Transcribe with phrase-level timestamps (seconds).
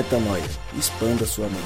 [0.00, 0.42] Metanoia.
[0.78, 1.60] Expanda sua mente.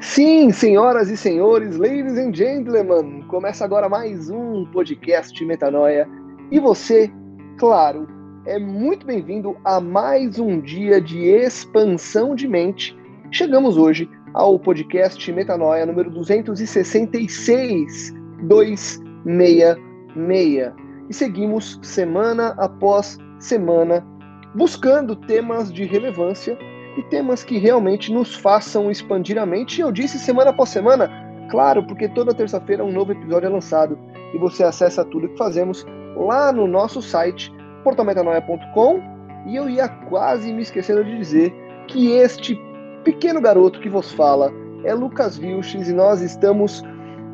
[0.00, 6.08] Sim, senhoras e senhores, ladies and gentlemen, começa agora mais um podcast Metanoia.
[6.48, 7.10] E você,
[7.58, 8.06] claro,
[8.46, 12.96] é muito bem-vindo a mais um dia de expansão de mente.
[13.32, 20.89] Chegamos hoje ao podcast Metanoia número 266, 266.
[21.10, 24.06] E seguimos semana após semana
[24.54, 26.56] buscando temas de relevância
[26.96, 29.78] e temas que realmente nos façam expandir a mente.
[29.78, 31.10] E eu disse semana após semana,
[31.50, 33.98] claro, porque toda terça-feira um novo episódio é lançado
[34.32, 35.84] e você acessa tudo que fazemos
[36.16, 39.00] lá no nosso site portalmetanoia.com
[39.46, 41.52] e eu ia quase me esquecendo de dizer
[41.88, 42.56] que este
[43.04, 44.52] pequeno garoto que vos fala
[44.84, 46.84] é Lucas Vilches e nós estamos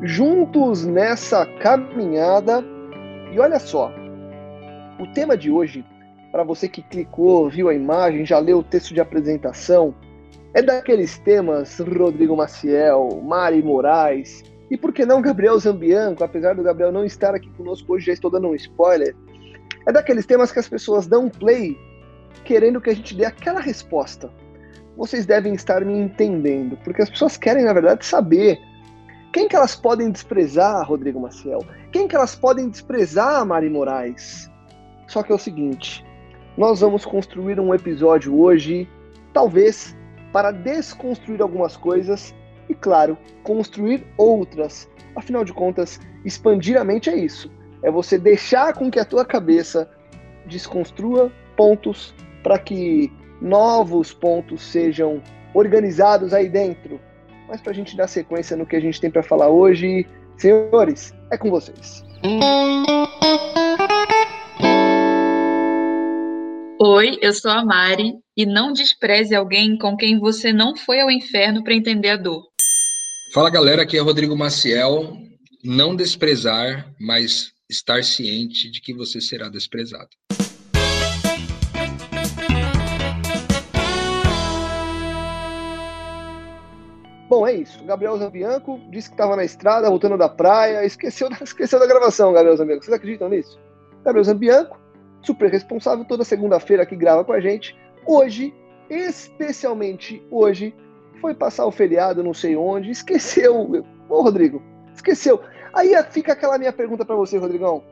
[0.01, 2.63] juntos nessa caminhada.
[3.37, 3.93] E olha só,
[4.99, 5.85] o tema de hoje,
[6.31, 9.93] para você que clicou, viu a imagem, já leu o texto de apresentação,
[10.55, 16.63] é daqueles temas Rodrigo Maciel, Mari Moraes e por que não Gabriel Zambianco, apesar do
[16.63, 19.15] Gabriel não estar aqui conosco hoje, já estou dando um spoiler.
[19.85, 21.77] É daqueles temas que as pessoas dão play
[22.43, 24.31] querendo que a gente dê aquela resposta.
[24.97, 28.59] Vocês devem estar me entendendo, porque as pessoas querem, na verdade, saber
[29.31, 31.59] quem que elas podem desprezar, Rodrigo Maciel?
[31.91, 34.49] Quem que elas podem desprezar, Mari Moraes?
[35.07, 36.05] Só que é o seguinte,
[36.57, 38.89] nós vamos construir um episódio hoje,
[39.33, 39.95] talvez
[40.33, 42.33] para desconstruir algumas coisas
[42.67, 44.89] e, claro, construir outras.
[45.15, 47.51] Afinal de contas, expandir a mente é isso.
[47.83, 49.89] É você deixar com que a tua cabeça
[50.45, 53.11] desconstrua pontos para que
[53.41, 55.21] novos pontos sejam
[55.53, 56.99] organizados aí dentro.
[57.47, 60.05] Mas para a gente dar sequência no que a gente tem para falar hoje,
[60.37, 62.03] senhores, é com vocês.
[66.79, 71.09] Oi, eu sou a Mari e não despreze alguém com quem você não foi ao
[71.09, 72.43] inferno para entender a dor.
[73.33, 75.17] Fala galera, aqui é Rodrigo Maciel.
[75.63, 80.09] Não desprezar, mas estar ciente de que você será desprezado.
[87.29, 87.83] Bom, é isso.
[87.83, 92.55] Gabriel Zambianco disse que estava na estrada, voltando da praia, esqueceu, esqueceu da gravação, Gabriel
[92.55, 92.83] Zambianco.
[92.83, 93.59] Vocês acreditam nisso?
[94.03, 94.79] Gabriel Zambianco,
[95.21, 97.75] super responsável, toda segunda-feira que grava com a gente.
[98.05, 98.53] Hoje,
[98.89, 100.73] especialmente hoje,
[101.19, 103.85] foi passar o feriado não sei onde, esqueceu.
[104.07, 104.61] Ô, Rodrigo,
[104.95, 105.41] esqueceu.
[105.73, 107.83] Aí fica aquela minha pergunta para você, Rodrigão.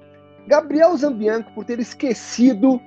[0.48, 2.80] Gabriel Zambianco, por ter esquecido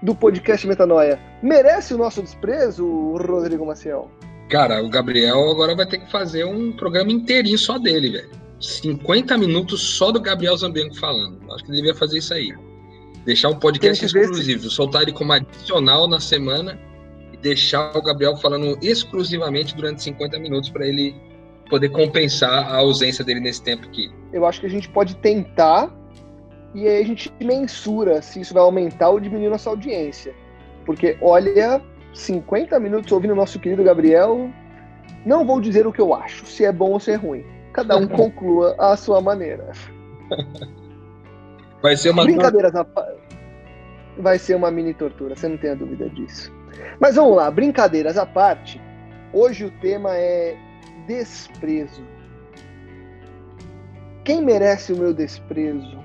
[0.00, 4.08] do podcast Metanoia, merece o nosso desprezo, Rodrigo Maciel?
[4.48, 8.30] Cara, o Gabriel agora vai ter que fazer um programa inteirinho só dele, velho.
[8.60, 11.38] 50 minutos só do Gabriel Zambianco falando.
[11.52, 12.52] Acho que ele devia fazer isso aí.
[13.24, 16.78] Deixar um podcast exclusivo, soltar ele como adicional na semana
[17.32, 21.14] e deixar o Gabriel falando exclusivamente durante 50 minutos para ele
[21.68, 24.10] poder compensar a ausência dele nesse tempo aqui.
[24.32, 25.94] Eu acho que a gente pode tentar
[26.74, 30.34] e aí a gente mensura se isso vai aumentar ou diminuir nossa audiência.
[30.84, 31.82] Porque, olha,
[32.18, 34.50] 50 minutos ouvindo o nosso querido Gabriel,
[35.24, 37.44] não vou dizer o que eu acho, se é bom ou se é ruim.
[37.72, 39.70] Cada um conclua à sua maneira.
[41.80, 42.72] Vai ser uma brincadeiras
[44.18, 46.52] Vai ser uma mini tortura, você não tem a dúvida disso.
[47.00, 48.80] Mas vamos lá, brincadeiras à parte.
[49.32, 50.56] Hoje o tema é
[51.06, 52.02] desprezo.
[54.24, 55.98] Quem merece o meu desprezo?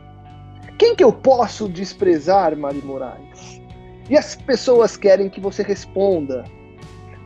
[0.78, 3.63] Quem que eu posso desprezar, Mari Moraes?
[4.10, 6.44] E as pessoas querem que você responda.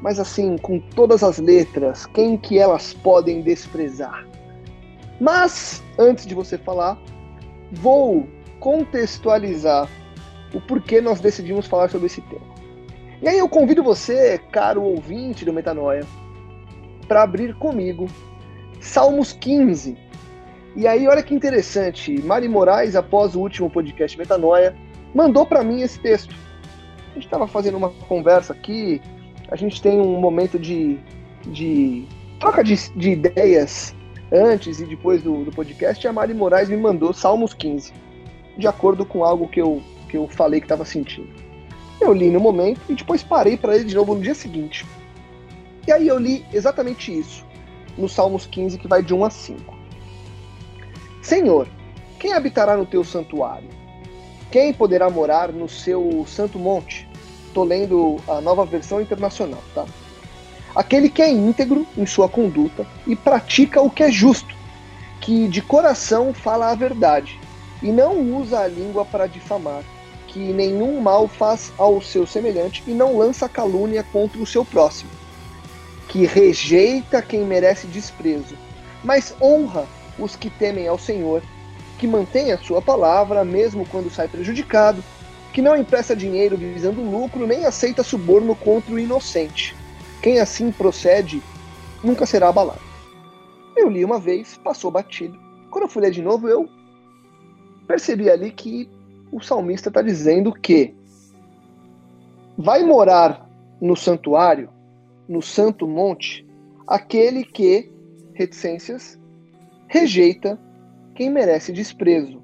[0.01, 4.27] Mas assim, com todas as letras, quem que elas podem desprezar?
[5.19, 6.99] Mas, antes de você falar,
[7.71, 8.27] vou
[8.59, 9.89] contextualizar
[10.53, 12.45] o porquê nós decidimos falar sobre esse tema.
[13.21, 16.05] E aí eu convido você, caro ouvinte do Metanoia,
[17.07, 18.07] para abrir comigo
[18.79, 19.97] Salmos 15.
[20.75, 24.75] E aí, olha que interessante, Mari Moraes, após o último podcast Metanoia,
[25.15, 26.35] mandou para mim esse texto
[27.17, 29.01] gente estava fazendo uma conversa aqui,
[29.49, 30.99] a gente tem um momento de,
[31.47, 32.05] de
[32.39, 33.95] troca de, de ideias
[34.31, 37.93] antes e depois do, do podcast, e a Mari Moraes me mandou Salmos 15,
[38.57, 41.29] de acordo com algo que eu, que eu falei que estava sentindo.
[41.99, 44.85] Eu li no momento e depois parei para ler de novo no dia seguinte.
[45.87, 47.45] E aí eu li exatamente isso,
[47.97, 49.77] no Salmos 15, que vai de 1 a 5.
[51.21, 51.67] Senhor,
[52.19, 53.69] quem habitará no teu santuário?
[54.51, 57.06] Quem poderá morar no seu santo monte?
[57.57, 59.83] Estou lendo a nova versão internacional, tá?
[60.75, 64.53] Aquele que é íntegro em sua conduta e pratica o que é justo,
[65.19, 67.39] que de coração fala a verdade,
[67.81, 69.81] e não usa a língua para difamar,
[70.27, 75.09] que nenhum mal faz ao seu semelhante e não lança calúnia contra o seu próximo,
[76.09, 78.55] que rejeita quem merece desprezo,
[79.03, 79.87] mas honra
[80.19, 81.41] os que temem ao Senhor,
[81.97, 85.03] que mantém a sua palavra mesmo quando sai prejudicado,
[85.57, 89.75] que não empresta dinheiro visando lucro nem aceita suborno contra o inocente.
[90.21, 91.41] Quem assim procede
[92.03, 92.79] nunca será abalado.
[93.75, 95.35] Eu li uma vez, passou batido.
[95.71, 96.69] Quando eu fui ler de novo, eu
[97.87, 98.87] percebi ali que
[99.31, 100.93] o salmista está dizendo que
[102.55, 103.49] vai morar
[103.81, 104.69] no santuário,
[105.27, 106.47] no santo monte,
[106.85, 107.91] aquele que,
[108.35, 109.19] reticências,
[109.87, 110.59] rejeita
[111.15, 112.43] quem merece desprezo.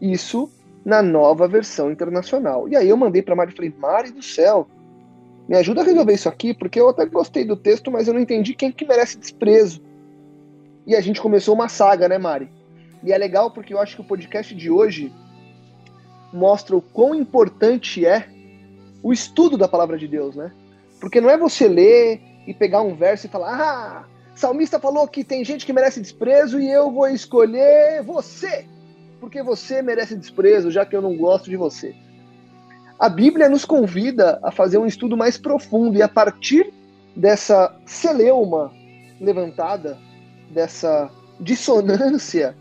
[0.00, 0.50] Isso
[0.88, 2.66] na nova versão internacional.
[2.66, 4.66] E aí eu mandei para Mari e falei, Mari do céu,
[5.46, 8.20] me ajuda a resolver isso aqui, porque eu até gostei do texto, mas eu não
[8.22, 9.82] entendi quem que merece desprezo.
[10.86, 12.50] E a gente começou uma saga, né, Mari?
[13.04, 15.12] E é legal porque eu acho que o podcast de hoje
[16.32, 18.26] mostra o quão importante é
[19.02, 20.50] o estudo da palavra de Deus, né?
[20.98, 25.22] Porque não é você ler e pegar um verso e falar, ah, salmista falou que
[25.22, 28.64] tem gente que merece desprezo e eu vou escolher você,
[29.20, 31.94] porque você merece desprezo, já que eu não gosto de você.
[32.98, 36.72] A Bíblia nos convida a fazer um estudo mais profundo e a partir
[37.14, 38.72] dessa celeuma
[39.20, 39.98] levantada,
[40.50, 41.10] dessa
[41.40, 42.56] dissonância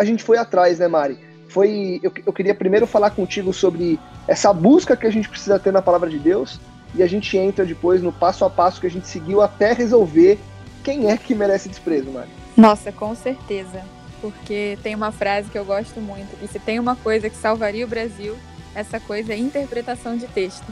[0.00, 1.18] a gente foi atrás, né, Mari?
[1.50, 5.72] Foi, eu, eu queria primeiro falar contigo sobre essa busca que a gente precisa ter
[5.72, 6.58] na palavra de Deus
[6.94, 10.38] e a gente entra depois no passo a passo que a gente seguiu até resolver
[10.82, 12.30] quem é que merece desprezo, Mari.
[12.56, 13.82] Nossa, com certeza.
[14.20, 17.84] Porque tem uma frase que eu gosto muito, e se tem uma coisa que salvaria
[17.84, 18.36] o Brasil,
[18.74, 20.66] essa coisa é interpretação de texto.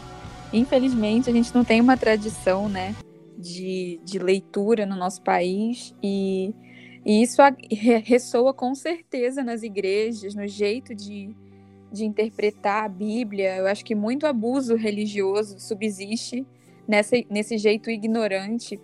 [0.52, 2.94] Infelizmente, a gente não tem uma tradição, né,
[3.38, 6.52] de, de leitura no nosso país e
[7.08, 7.40] e isso
[8.04, 11.34] ressoa com certeza nas igrejas, no jeito de,
[11.90, 13.56] de interpretar a Bíblia.
[13.56, 16.46] Eu acho que muito abuso religioso subsiste
[16.86, 18.78] nessa, nesse jeito ignorante.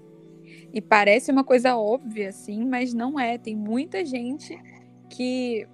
[0.74, 3.38] E parece uma coisa óbvia, assim, mas não é.
[3.38, 4.60] Tem muita gente
[5.08, 5.64] que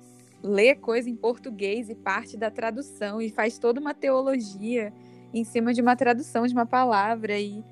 [0.42, 4.92] lê coisa em português e parte da tradução e faz toda uma teologia
[5.32, 7.38] em cima de uma tradução de uma palavra.
[7.38, 7.64] E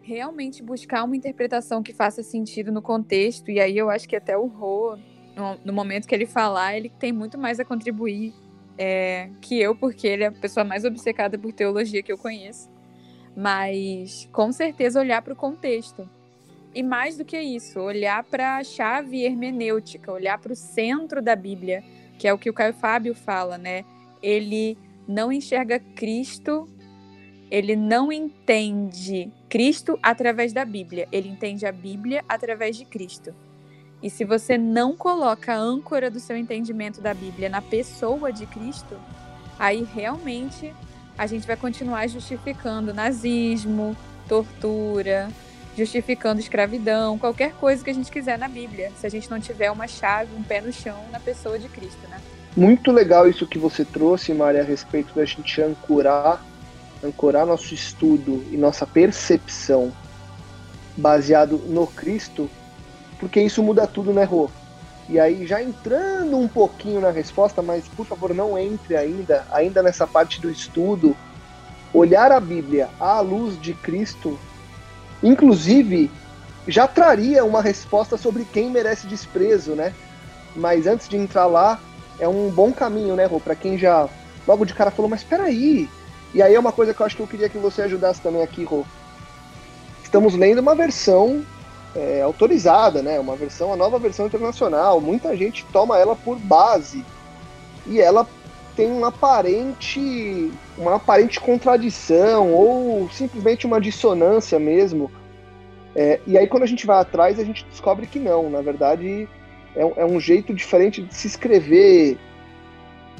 [0.00, 4.38] realmente buscar uma interpretação que faça sentido no contexto, e aí eu acho que até
[4.38, 4.96] o Rô,
[5.64, 8.32] no, momento que ele falar, ele tem muito mais a contribuir
[8.78, 12.70] é, que eu, porque ele é a pessoa mais obcecada por teologia que eu conheço.
[13.36, 16.08] Mas, com certeza, olhar para o contexto.
[16.76, 21.34] E mais do que isso, olhar para a chave hermenêutica, olhar para o centro da
[21.34, 21.82] Bíblia,
[22.18, 23.84] que é o que o Caio Fábio fala, né?
[24.22, 24.76] Ele
[25.08, 26.68] não enxerga Cristo
[27.50, 33.34] ele não entende Cristo através da Bíblia, ele entende a Bíblia através de Cristo.
[34.02, 38.46] E se você não coloca a âncora do seu entendimento da Bíblia na pessoa de
[38.46, 38.96] Cristo,
[39.58, 40.74] aí realmente
[41.16, 43.96] a gente vai continuar justificando nazismo,
[44.28, 45.30] tortura,
[45.76, 49.70] justificando escravidão, qualquer coisa que a gente quiser na Bíblia, se a gente não tiver
[49.70, 52.20] uma chave, um pé no chão na pessoa de Cristo, né?
[52.56, 56.42] Muito legal isso que você trouxe, Maria, a respeito da gente ancorar
[57.04, 59.92] ancorar nosso estudo e nossa percepção
[60.96, 62.50] baseado no Cristo,
[63.18, 64.50] porque isso muda tudo, né, Rô?
[65.08, 69.82] E aí, já entrando um pouquinho na resposta, mas por favor não entre ainda, ainda
[69.82, 71.16] nessa parte do estudo,
[71.92, 74.38] olhar a Bíblia à luz de Cristo,
[75.22, 76.10] inclusive,
[76.66, 79.92] já traria uma resposta sobre quem merece desprezo, né?
[80.54, 81.78] Mas antes de entrar lá,
[82.18, 83.38] é um bom caminho, né, Rô?
[83.38, 84.08] Para quem já
[84.46, 85.88] logo de cara falou, mas peraí,
[86.34, 88.42] e aí é uma coisa que eu acho que eu queria que você ajudasse também
[88.42, 88.84] aqui, Rô.
[90.02, 91.44] Estamos lendo uma versão
[91.94, 93.18] é, autorizada, né?
[93.18, 95.00] Uma versão, a nova versão internacional.
[95.00, 97.04] Muita gente toma ela por base
[97.86, 98.26] e ela
[98.76, 105.10] tem uma aparente, uma aparente contradição ou simplesmente uma dissonância mesmo.
[105.94, 108.50] É, e aí quando a gente vai atrás a gente descobre que não.
[108.50, 109.28] Na verdade
[109.74, 112.18] é, é um jeito diferente de se escrever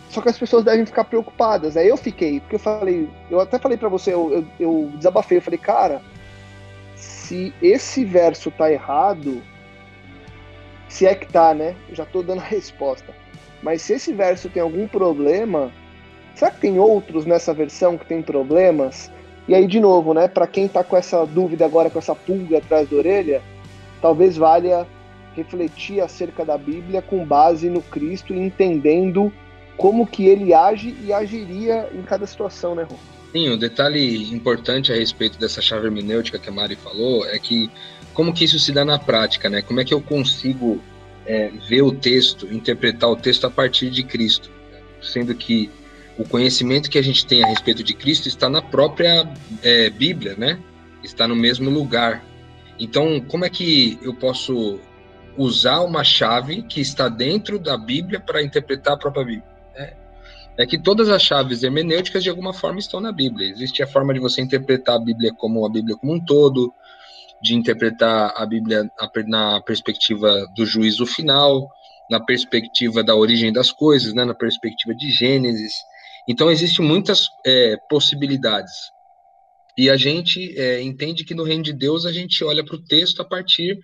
[0.08, 1.76] só que as pessoas devem ficar preocupadas.
[1.76, 5.38] Aí eu fiquei, porque eu falei, eu até falei para você, eu, eu, eu, desabafei,
[5.38, 6.00] eu falei, cara,
[6.94, 9.42] se esse verso tá errado,
[10.88, 11.74] se é que tá, né?
[11.88, 13.12] Eu já tô dando a resposta.
[13.62, 15.72] Mas se esse verso tem algum problema,
[16.34, 19.10] será que tem outros nessa versão que tem problemas?
[19.48, 22.58] E aí, de novo, né, para quem tá com essa dúvida agora, com essa pulga
[22.58, 23.42] atrás da orelha,
[24.00, 24.86] talvez valha
[25.36, 29.32] refletir acerca da Bíblia com base no Cristo e entendendo
[29.76, 32.96] como que ele age e agiria em cada situação, né, Ron?
[33.32, 37.70] Sim, um detalhe importante a respeito dessa chave hermenêutica que a Mari falou é que
[38.14, 39.60] como que isso se dá na prática, né?
[39.60, 40.80] Como é que eu consigo
[41.26, 44.50] é, ver o texto, interpretar o texto a partir de Cristo,
[45.02, 45.70] sendo que
[46.18, 49.28] o conhecimento que a gente tem a respeito de Cristo está na própria
[49.62, 50.58] é, Bíblia, né?
[51.02, 52.24] Está no mesmo lugar.
[52.78, 54.78] Então, como é que eu posso
[55.36, 59.44] usar uma chave que está dentro da Bíblia para interpretar a própria Bíblia?
[59.74, 59.94] É,
[60.58, 63.50] é que todas as chaves hermenêuticas de alguma forma estão na Bíblia.
[63.50, 66.72] Existe a forma de você interpretar a Bíblia como a Bíblia como um todo,
[67.42, 68.90] de interpretar a Bíblia
[69.26, 71.68] na perspectiva do juízo final,
[72.10, 75.72] na perspectiva da origem das coisas, né, na perspectiva de Gênesis.
[76.28, 78.72] Então, existem muitas é, possibilidades.
[79.78, 82.82] E a gente é, entende que no reino de Deus a gente olha para o
[82.82, 83.78] texto a partir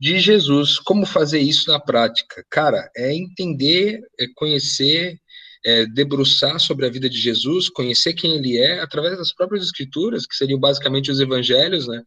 [0.00, 0.78] de Jesus.
[0.78, 2.44] Como fazer isso na prática?
[2.50, 5.18] Cara, é entender, é conhecer,
[5.64, 10.26] é debruçar sobre a vida de Jesus, conhecer quem ele é através das próprias escrituras,
[10.26, 12.02] que seriam basicamente os evangelhos, né?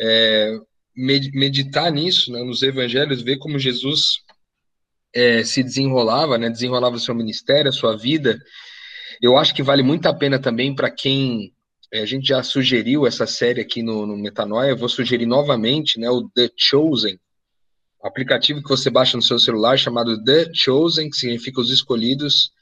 [0.00, 0.58] É,
[0.94, 4.22] meditar nisso, né, nos evangelhos, ver como Jesus
[5.14, 8.38] é, se desenrolava, né, desenrolava o seu ministério, a sua vida.
[9.20, 11.52] Eu acho que vale muito a pena também para quem
[11.92, 15.98] é, a gente já sugeriu essa série aqui no, no Metanoia, eu vou sugerir novamente,
[15.98, 17.18] né, o The Chosen,
[18.02, 22.52] aplicativo que você baixa no seu celular chamado The Chosen, que significa os escolhidos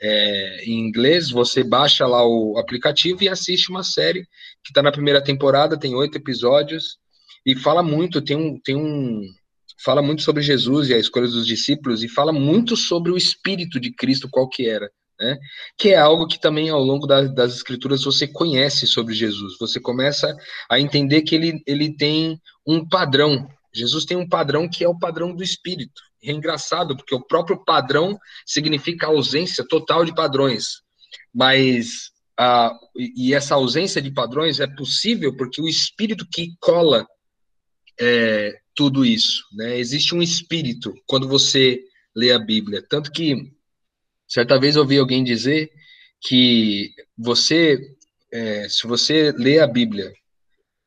[0.00, 1.30] é, em inglês.
[1.30, 4.24] Você baixa lá o aplicativo e assiste uma série
[4.64, 6.98] que está na primeira temporada, tem oito episódios
[7.44, 9.22] e fala muito, tem um, tem um,
[9.84, 13.78] fala muito sobre Jesus e a escolha dos discípulos e fala muito sobre o espírito
[13.78, 15.38] de Cristo, qual que era né?
[15.76, 19.56] que é algo que também ao longo da, das escrituras você conhece sobre Jesus.
[19.58, 20.36] Você começa
[20.70, 23.48] a entender que ele, ele tem um padrão.
[23.74, 26.00] Jesus tem um padrão que é o padrão do Espírito.
[26.26, 30.82] É engraçado, porque o próprio padrão significa ausência total de padrões.
[31.32, 37.06] Mas a, e essa ausência de padrões é possível porque o Espírito que cola
[38.00, 39.44] é, tudo isso.
[39.52, 39.78] Né?
[39.78, 41.80] Existe um Espírito quando você
[42.14, 42.84] lê a Bíblia.
[42.88, 43.56] Tanto que
[44.28, 45.70] Certa vez ouvi alguém dizer
[46.20, 47.78] que você,
[48.32, 50.12] é, se você lê a Bíblia,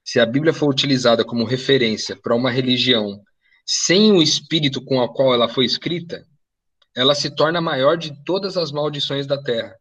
[0.03, 3.21] se a Bíblia for utilizada como referência para uma religião
[3.71, 6.25] sem o espírito com o qual ela foi escrita,
[6.95, 9.75] ela se torna a maior de todas as maldições da terra.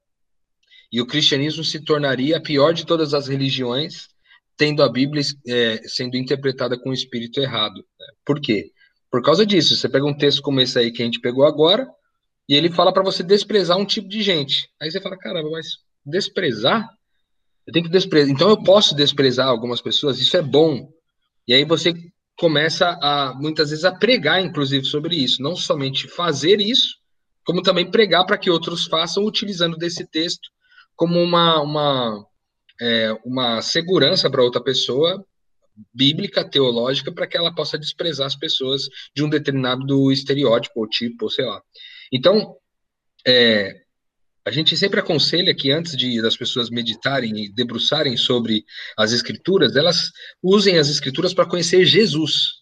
[0.93, 4.09] E o cristianismo se tornaria a pior de todas as religiões,
[4.59, 7.83] tendo a Bíblia é, sendo interpretada com o espírito errado.
[8.27, 8.73] Por quê?
[9.11, 11.89] Por causa disso, você pega um texto como esse aí que a gente pegou agora,
[12.47, 14.69] e ele fala para você desprezar um tipo de gente.
[14.79, 16.87] Aí você fala, caramba, mas desprezar?
[17.67, 18.31] Eu tenho que desprezar.
[18.31, 20.93] Então eu posso desprezar algumas pessoas, isso é bom.
[21.47, 21.95] E aí você
[22.39, 25.43] começa a muitas vezes a pregar, inclusive, sobre isso.
[25.43, 26.97] Não somente fazer isso,
[27.45, 30.49] como também pregar para que outros façam, utilizando desse texto
[30.95, 32.27] como uma, uma,
[32.81, 35.25] é, uma segurança para outra pessoa
[35.95, 41.27] bíblica, teológica, para que ela possa desprezar as pessoas de um determinado estereótipo ou tipo,
[41.27, 41.63] ou sei lá.
[42.13, 42.57] Então,
[43.27, 43.83] é,
[44.49, 48.65] a gente sempre aconselha que antes de das pessoas meditarem e debruçarem sobre
[48.97, 50.11] as escrituras, elas
[50.43, 52.55] usem as escrituras para conhecer Jesus.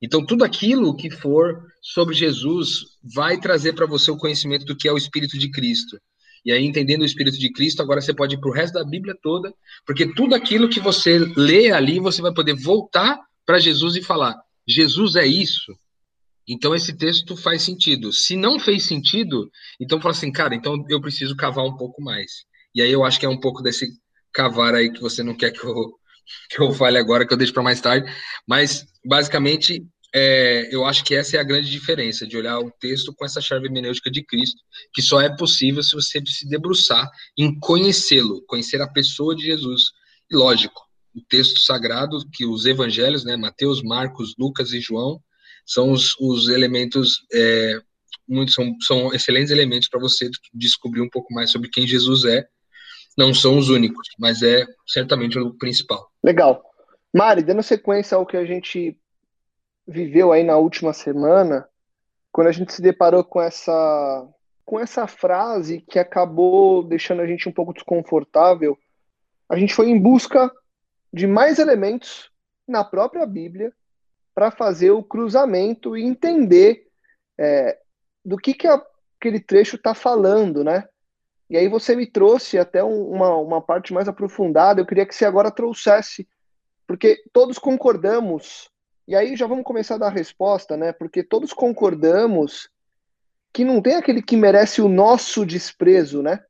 [0.00, 4.88] Então, tudo aquilo que for sobre Jesus vai trazer para você o conhecimento do que
[4.88, 6.00] é o Espírito de Cristo.
[6.42, 8.84] E aí, entendendo o Espírito de Cristo, agora você pode ir para o resto da
[8.84, 9.52] Bíblia toda,
[9.84, 14.40] porque tudo aquilo que você lê ali, você vai poder voltar para Jesus e falar:
[14.66, 15.70] Jesus é isso,
[16.48, 18.12] então esse texto faz sentido.
[18.12, 22.44] Se não fez sentido, então fala assim, cara, então eu preciso cavar um pouco mais.
[22.74, 23.88] E aí eu acho que é um pouco desse
[24.32, 25.74] cavar aí que você não quer que eu,
[26.50, 28.10] que eu fale agora, que eu deixo para mais tarde.
[28.46, 33.14] Mas basicamente é, eu acho que essa é a grande diferença de olhar o texto
[33.14, 34.60] com essa chave hermenêutica de Cristo,
[34.92, 39.84] que só é possível se você se debruçar em conhecê-lo, conhecer a pessoa de Jesus.
[40.30, 40.80] E lógico,
[41.14, 45.20] o texto sagrado que os evangelhos, né, Mateus, Marcos, Lucas e João,
[45.70, 47.80] são os, os elementos é,
[48.26, 52.44] muito são, são excelentes elementos para você descobrir um pouco mais sobre quem Jesus é.
[53.16, 56.10] Não são os únicos, mas é certamente o principal.
[56.22, 56.60] Legal.
[57.14, 58.98] Mari, dando sequência ao que a gente
[59.86, 61.68] viveu aí na última semana,
[62.32, 64.28] quando a gente se deparou com essa
[64.64, 68.78] com essa frase que acabou deixando a gente um pouco desconfortável,
[69.48, 70.50] a gente foi em busca
[71.12, 72.30] de mais elementos
[72.68, 73.72] na própria Bíblia
[74.40, 76.86] para fazer o cruzamento e entender
[77.38, 77.78] é,
[78.24, 80.88] do que, que aquele trecho está falando, né?
[81.50, 85.14] E aí você me trouxe até um, uma, uma parte mais aprofundada, eu queria que
[85.14, 86.26] você agora trouxesse,
[86.86, 88.70] porque todos concordamos,
[89.06, 90.90] e aí já vamos começar a dar a resposta, né?
[90.90, 92.70] Porque todos concordamos
[93.52, 96.42] que não tem aquele que merece o nosso desprezo, né?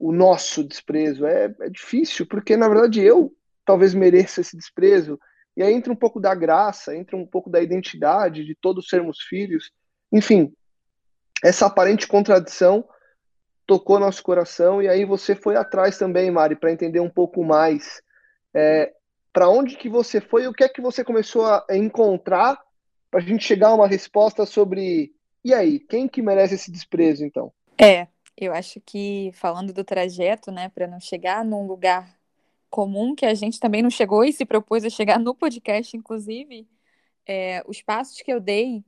[0.00, 1.24] O nosso desprezo.
[1.26, 3.32] É, é difícil, porque na verdade eu
[3.64, 5.16] talvez mereça esse desprezo,
[5.56, 9.20] E aí entra um pouco da graça, entra um pouco da identidade de todos sermos
[9.22, 9.70] filhos.
[10.12, 10.52] Enfim,
[11.42, 12.86] essa aparente contradição
[13.66, 18.02] tocou nosso coração e aí você foi atrás também, Mari, para entender um pouco mais
[18.52, 18.92] é,
[19.32, 22.60] para onde que você foi o que é que você começou a encontrar
[23.10, 27.22] para a gente chegar a uma resposta sobre e aí, quem que merece esse desprezo
[27.22, 27.52] então?
[27.78, 32.16] É, eu acho que falando do trajeto, né, para não chegar num lugar
[32.74, 36.66] comum que a gente também não chegou e se propôs a chegar no podcast, inclusive,
[37.24, 38.84] é, os passos que eu dei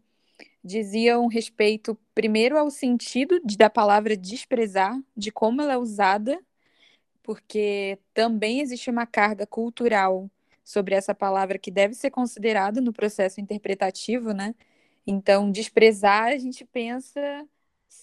[0.63, 6.37] diziam respeito primeiro ao sentido de, da palavra desprezar, de como ela é usada,
[7.23, 10.29] porque também existe uma carga cultural
[10.65, 14.53] sobre essa palavra que deve ser considerada no processo interpretativo, né?
[15.07, 17.21] Então, desprezar, a gente pensa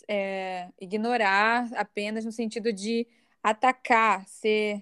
[0.08, 3.06] é, ignorar apenas no sentido de
[3.44, 4.82] atacar, ser.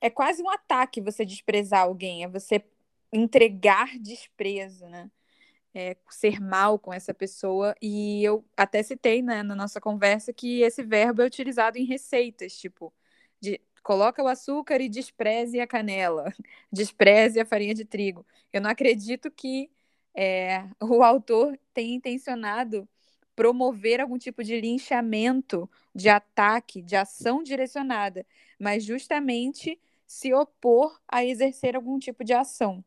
[0.00, 2.64] É quase um ataque você desprezar alguém, é você
[3.12, 5.10] entregar desprezo, né?
[5.74, 7.74] É, ser mal com essa pessoa.
[7.82, 12.56] E eu até citei né, na nossa conversa que esse verbo é utilizado em receitas,
[12.58, 12.92] tipo,
[13.40, 16.32] de coloca o açúcar e despreze a canela,
[16.72, 18.26] despreze a farinha de trigo.
[18.52, 19.70] Eu não acredito que
[20.14, 22.88] é, o autor tenha intencionado
[23.36, 28.26] promover algum tipo de linchamento, de ataque, de ação direcionada,
[28.58, 32.82] mas justamente se opor a exercer algum tipo de ação.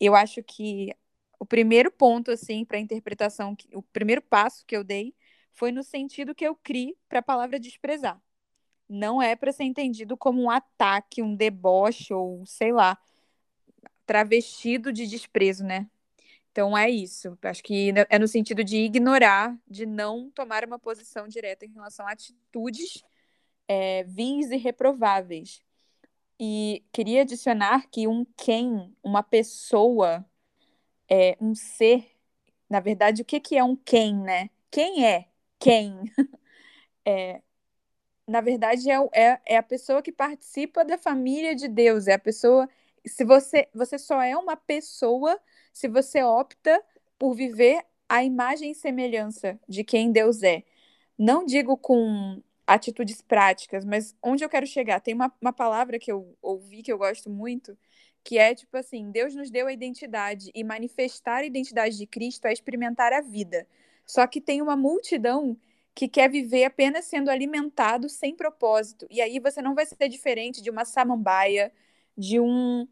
[0.00, 0.92] Eu acho que
[1.38, 5.14] o primeiro ponto, assim, para a interpretação, o primeiro passo que eu dei
[5.52, 8.20] foi no sentido que eu criei para a palavra desprezar.
[8.88, 12.98] Não é para ser entendido como um ataque, um deboche ou, sei lá,
[14.04, 15.88] travestido de desprezo, né?
[16.50, 17.38] Então é isso.
[17.42, 22.06] Acho que é no sentido de ignorar, de não tomar uma posição direta em relação
[22.06, 23.04] a atitudes
[23.68, 25.62] é, vins e reprováveis.
[26.38, 30.24] E queria adicionar que um quem, uma pessoa,
[31.08, 32.06] é, um ser,
[32.68, 34.50] na verdade, o que, que é um quem, né?
[34.70, 35.28] Quem é
[35.58, 36.02] quem?
[37.06, 37.42] é,
[38.26, 42.18] na verdade, é, é, é a pessoa que participa da família de Deus, é a
[42.18, 42.68] pessoa.
[43.06, 45.38] Se você, você só é uma pessoa
[45.72, 46.82] se você opta
[47.18, 50.64] por viver a imagem e semelhança de quem Deus é.
[51.18, 55.00] Não digo com atitudes práticas, mas onde eu quero chegar?
[55.00, 57.76] Tem uma, uma palavra que eu ouvi que eu gosto muito,
[58.24, 62.46] que é tipo assim: Deus nos deu a identidade e manifestar a identidade de Cristo
[62.46, 63.66] é experimentar a vida.
[64.06, 65.56] Só que tem uma multidão
[65.94, 69.06] que quer viver apenas sendo alimentado sem propósito.
[69.10, 71.72] E aí você não vai ser diferente de uma samambaia,
[72.16, 72.86] de um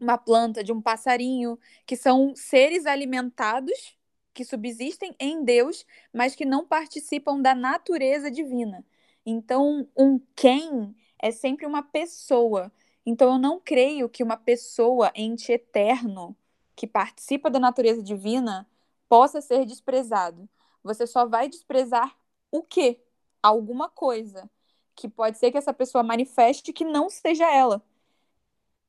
[0.00, 3.96] uma planta, de um passarinho, que são seres alimentados
[4.34, 8.84] que subsistem em Deus, mas que não participam da natureza divina.
[9.26, 12.72] Então, um quem é sempre uma pessoa.
[13.06, 16.36] Então, eu não creio que uma pessoa, ente eterno,
[16.76, 18.68] que participa da natureza divina,
[19.08, 20.48] possa ser desprezado.
[20.82, 22.16] Você só vai desprezar
[22.50, 23.00] o quê?
[23.42, 24.50] Alguma coisa.
[24.94, 27.82] Que pode ser que essa pessoa manifeste que não seja ela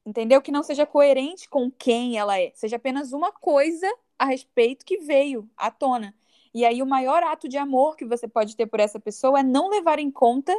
[0.06, 0.42] entendeu?
[0.42, 4.98] Que não seja coerente com quem ela é, seja apenas uma coisa a respeito que
[5.00, 6.14] veio à tona.
[6.56, 9.44] E aí o maior ato de amor que você pode ter por essa pessoa é
[9.44, 10.58] não levar em conta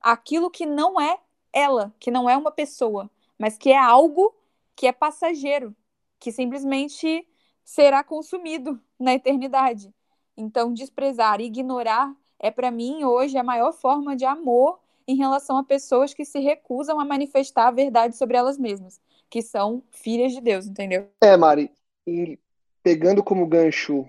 [0.00, 1.16] aquilo que não é
[1.52, 4.34] ela, que não é uma pessoa, mas que é algo
[4.74, 5.72] que é passageiro,
[6.18, 7.24] que simplesmente
[7.64, 9.94] será consumido na eternidade.
[10.36, 15.62] Então, desprezar, ignorar é para mim hoje a maior forma de amor em relação a
[15.62, 20.40] pessoas que se recusam a manifestar a verdade sobre elas mesmas, que são filhas de
[20.40, 21.06] Deus, entendeu?
[21.20, 21.70] É, Mari,
[22.04, 22.36] e
[22.82, 24.04] pegando como gancho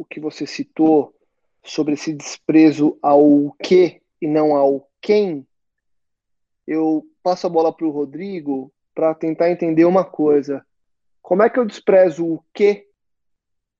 [0.00, 1.14] o que você citou
[1.62, 5.46] sobre esse desprezo ao que e não ao quem,
[6.66, 10.64] eu passo a bola para o Rodrigo para tentar entender uma coisa.
[11.20, 12.86] Como é que eu desprezo o que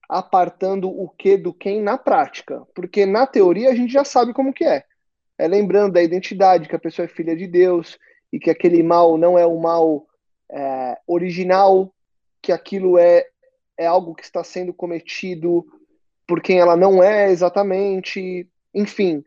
[0.09, 2.67] apartando o que do quem na prática?
[2.75, 4.85] Porque na teoria a gente já sabe como que é
[5.39, 7.99] é, lembrando da identidade, que a pessoa é filha de Deus
[8.31, 10.07] e que aquele mal não é o mal
[10.51, 11.91] é, original,
[12.43, 13.27] que aquilo é,
[13.79, 15.65] é algo que está sendo cometido
[16.31, 19.25] por quem ela não é exatamente, enfim.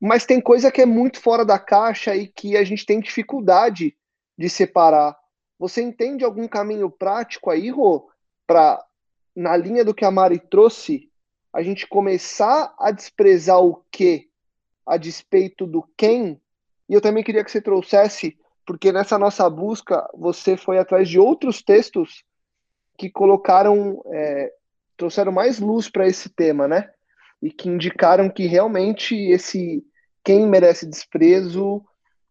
[0.00, 3.96] Mas tem coisa que é muito fora da caixa e que a gente tem dificuldade
[4.36, 5.16] de separar.
[5.60, 8.10] Você entende algum caminho prático aí, Rô,
[8.48, 8.84] para,
[9.32, 11.08] na linha do que a Mari trouxe,
[11.52, 14.28] a gente começar a desprezar o que
[14.84, 16.42] a despeito do quem.
[16.88, 21.20] E eu também queria que você trouxesse, porque nessa nossa busca você foi atrás de
[21.20, 22.24] outros textos
[22.98, 24.52] que colocaram, é,
[24.98, 26.90] trouxeram mais luz para esse tema, né?
[27.40, 29.82] E que indicaram que realmente esse
[30.22, 31.82] quem merece desprezo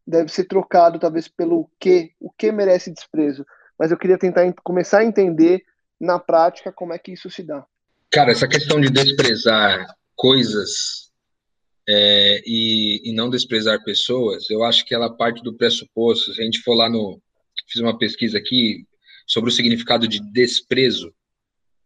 [0.05, 3.43] deve ser trocado talvez pelo que, o que merece desprezo.
[3.79, 5.63] mas eu queria tentar começar a entender
[5.99, 7.65] na prática como é que isso se dá.
[8.11, 11.11] Cara, essa questão de desprezar coisas
[11.89, 16.33] é, e, e, não desprezar pessoas, eu acho que ela parte do pressuposto.
[16.33, 17.21] Se a gente for lá no.
[17.67, 18.85] Fiz uma pesquisa aqui
[19.25, 21.13] sobre o significado de desprezo.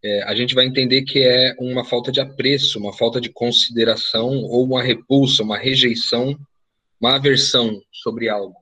[0.04, 4.30] É, a gente vai entender que é uma falta de apreço, uma falta de consideração
[4.44, 6.36] ou uma repulsa, uma rejeição,
[7.00, 8.62] uma aversão sobre algo.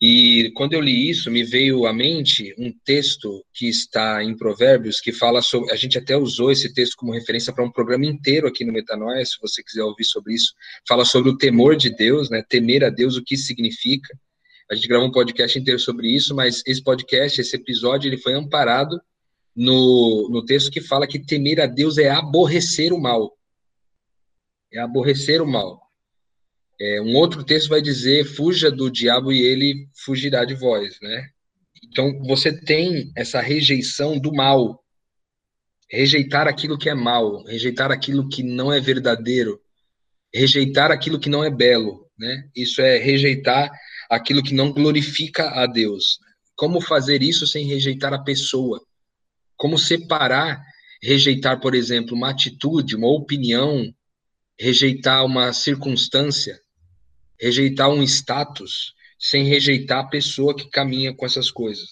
[0.00, 5.00] E quando eu li isso, me veio à mente um texto que está em Provérbios,
[5.00, 5.72] que fala sobre.
[5.72, 9.24] A gente até usou esse texto como referência para um programa inteiro aqui no Metanoia,
[9.24, 10.54] se você quiser ouvir sobre isso.
[10.88, 12.42] Fala sobre o temor de Deus, né?
[12.48, 14.16] Temer a Deus, o que significa.
[14.70, 18.32] A gente gravou um podcast inteiro sobre isso, mas esse podcast, esse episódio, ele foi
[18.32, 18.98] amparado
[19.54, 23.36] no, no texto que fala que temer a Deus é aborrecer o mal.
[24.72, 25.80] É aborrecer o mal.
[26.80, 31.28] É, um outro texto vai dizer: fuja do diabo e ele fugirá de vós, né?
[31.84, 34.82] Então você tem essa rejeição do mal,
[35.90, 39.60] rejeitar aquilo que é mal, rejeitar aquilo que não é verdadeiro,
[40.32, 42.48] rejeitar aquilo que não é belo, né?
[42.56, 43.70] Isso é rejeitar
[44.08, 46.18] aquilo que não glorifica a Deus.
[46.56, 48.80] Como fazer isso sem rejeitar a pessoa?
[49.60, 50.64] Como separar,
[51.02, 53.94] rejeitar, por exemplo, uma atitude, uma opinião,
[54.58, 56.58] rejeitar uma circunstância,
[57.38, 61.90] rejeitar um status sem rejeitar a pessoa que caminha com essas coisas.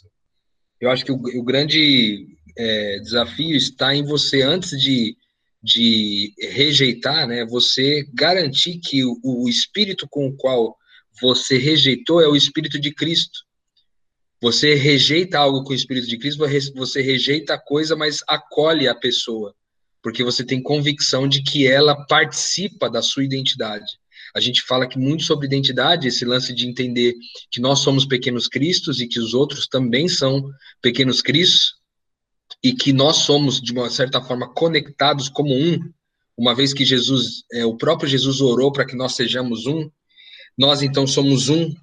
[0.81, 2.27] Eu acho que o, o grande
[2.57, 5.15] é, desafio está em você, antes de,
[5.63, 10.75] de rejeitar, né, você garantir que o, o espírito com o qual
[11.21, 13.41] você rejeitou é o espírito de Cristo.
[14.41, 18.95] Você rejeita algo com o espírito de Cristo, você rejeita a coisa, mas acolhe a
[18.95, 19.55] pessoa,
[20.01, 23.87] porque você tem convicção de que ela participa da sua identidade.
[24.35, 27.15] A gente fala que muito sobre identidade, esse lance de entender
[27.51, 30.49] que nós somos pequenos cristos e que os outros também são
[30.81, 31.75] pequenos cristos
[32.63, 35.81] e que nós somos de uma certa forma conectados como um,
[36.37, 39.91] uma vez que Jesus, é, o próprio Jesus orou para que nós sejamos um,
[40.57, 41.75] nós então somos um,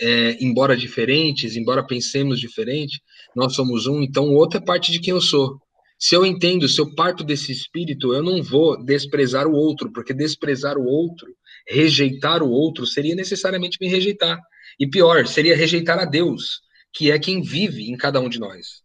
[0.00, 3.00] é, embora diferentes, embora pensemos diferente,
[3.34, 5.60] nós somos um, então o outro é parte de quem eu sou.
[5.98, 10.12] Se eu entendo, se eu parto desse espírito, eu não vou desprezar o outro, porque
[10.12, 11.28] desprezar o outro
[11.66, 14.38] rejeitar o outro seria necessariamente me rejeitar.
[14.78, 16.60] E pior, seria rejeitar a Deus,
[16.92, 18.82] que é quem vive em cada um de nós.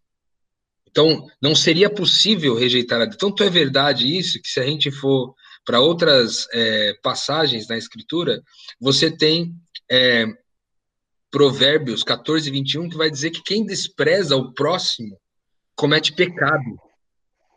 [0.89, 3.17] Então, não seria possível rejeitar a Deus.
[3.17, 8.41] Tanto é verdade isso, que se a gente for para outras é, passagens na Escritura,
[8.79, 9.53] você tem
[9.91, 10.25] é,
[11.31, 15.17] Provérbios 14, 21, que vai dizer que quem despreza o próximo
[15.75, 16.77] comete pecado.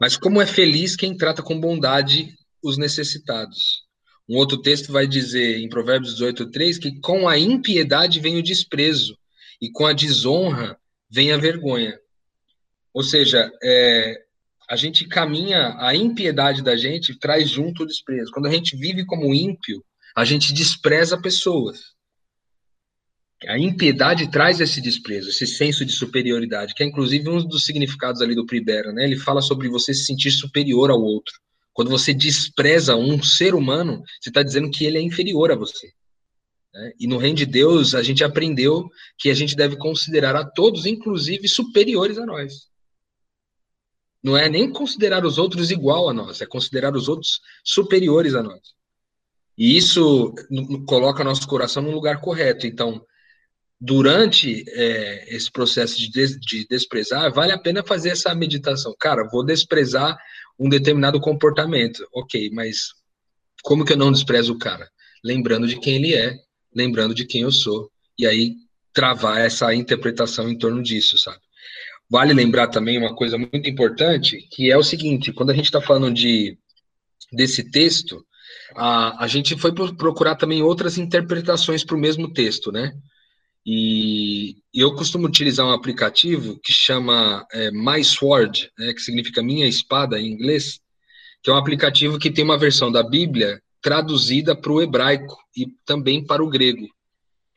[0.01, 3.83] Mas como é feliz quem trata com bondade os necessitados.
[4.29, 8.43] Um outro texto vai dizer, em Provérbios 18, 3, que com a impiedade vem o
[8.43, 9.17] desprezo,
[9.61, 10.77] e com a desonra
[11.09, 11.97] vem a vergonha.
[12.93, 14.17] Ou seja, é,
[14.69, 18.33] a gente caminha, a impiedade da gente traz junto o desprezo.
[18.33, 19.85] Quando a gente vive como ímpio,
[20.17, 21.92] a gente despreza pessoas.
[23.49, 28.21] A impiedade traz esse desprezo, esse senso de superioridade, que é inclusive um dos significados
[28.23, 29.05] ali do Pribera, né?
[29.05, 31.35] Ele fala sobre você se sentir superior ao outro.
[31.73, 35.93] Quando você despreza um ser humano, você está dizendo que ele é inferior a você.
[36.73, 36.93] Né?
[37.01, 40.87] E no reino de Deus, a gente aprendeu que a gente deve considerar a todos,
[40.87, 42.69] inclusive, superiores a nós.
[44.23, 48.43] Não é nem considerar os outros igual a nós, é considerar os outros superiores a
[48.43, 48.61] nós.
[49.59, 50.33] E isso
[50.87, 52.67] coloca nosso coração no lugar correto.
[52.67, 53.05] Então,
[53.85, 58.95] durante é, esse processo de, des de desprezar, vale a pena fazer essa meditação.
[58.97, 60.17] Cara, vou desprezar
[60.57, 62.07] um determinado comportamento.
[62.15, 62.93] Ok, mas
[63.61, 64.89] como que eu não desprezo o cara?
[65.25, 66.39] Lembrando de quem ele é,
[66.73, 68.55] lembrando de quem eu sou, e aí
[68.93, 71.41] travar essa interpretação em torno disso, sabe?
[72.09, 75.81] Vale lembrar também uma coisa muito importante, que é o seguinte: quando a gente está
[75.81, 76.57] falando de
[77.33, 78.25] desse texto,
[78.77, 82.93] a, a gente foi procurar também outras interpretações para o mesmo texto, né?
[83.65, 89.67] E, eu costumo utilizar um aplicativo que chama é, My Sword, né, que significa minha
[89.67, 90.81] espada em inglês,
[91.43, 95.67] que é um aplicativo que tem uma versão da Bíblia traduzida para o hebraico e
[95.85, 96.89] também para o grego.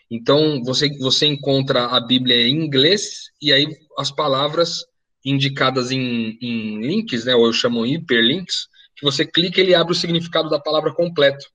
[0.09, 4.85] Então, você, você encontra a Bíblia em inglês e aí as palavras
[5.23, 9.93] indicadas em, em links, né, ou eu chamo hiperlinks, que você clica e ele abre
[9.93, 11.45] o significado da palavra completo.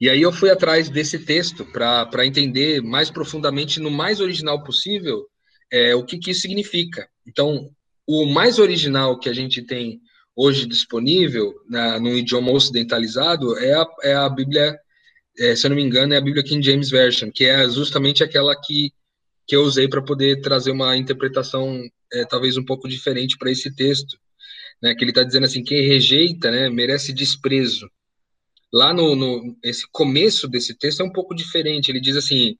[0.00, 5.26] E aí eu fui atrás desse texto para entender mais profundamente, no mais original possível,
[5.70, 7.08] é, o que, que isso significa.
[7.26, 7.70] Então,
[8.06, 10.00] o mais original que a gente tem
[10.34, 14.78] hoje disponível na, no idioma ocidentalizado é a, é a Bíblia,
[15.38, 18.22] é, se eu não me engano, é a Bíblia King James Version, que é justamente
[18.22, 18.92] aquela que
[19.46, 21.80] que eu usei para poder trazer uma interpretação
[22.12, 24.18] é, talvez um pouco diferente para esse texto,
[24.82, 24.94] né?
[24.94, 27.88] Que ele está dizendo assim, quem rejeita, né, merece desprezo.
[28.72, 31.90] Lá no, no esse começo desse texto é um pouco diferente.
[31.90, 32.56] Ele diz assim,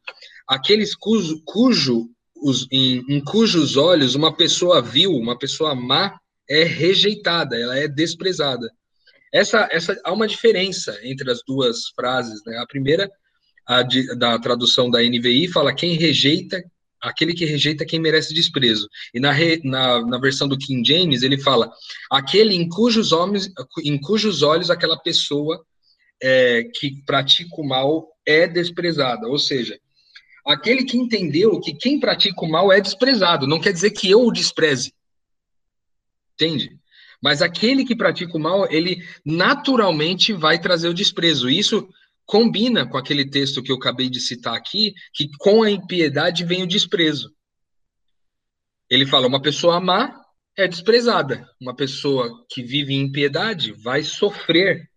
[0.47, 6.63] aqueles cujo, cujo os, em, em cujos olhos uma pessoa vil, uma pessoa má, é
[6.63, 8.71] rejeitada, ela é desprezada.
[9.33, 12.41] Essa, essa há uma diferença entre as duas frases.
[12.47, 12.57] Né?
[12.59, 13.11] A primeira,
[13.67, 16.63] a de, da tradução da NVI, fala quem rejeita,
[17.03, 18.89] aquele que rejeita quem merece desprezo.
[19.13, 21.71] E na, re, na, na versão do King James, ele fala
[22.11, 23.51] aquele em cujos, homens,
[23.85, 25.65] em cujos olhos aquela pessoa
[26.23, 29.29] é, que pratica o mal é desprezada.
[29.29, 29.79] Ou seja,
[30.47, 33.47] aquele que entendeu que quem pratica o mal é desprezado.
[33.47, 34.93] Não quer dizer que eu o despreze.
[36.35, 36.79] Entende?
[37.23, 41.49] Mas aquele que pratica o mal, ele naturalmente vai trazer o desprezo.
[41.49, 41.89] Isso
[42.27, 46.63] combina com aquele texto que eu acabei de citar aqui, que com a impiedade vem
[46.63, 47.33] o desprezo.
[48.91, 50.21] Ele fala: uma pessoa má
[50.57, 54.89] é desprezada, uma pessoa que vive em impiedade vai sofrer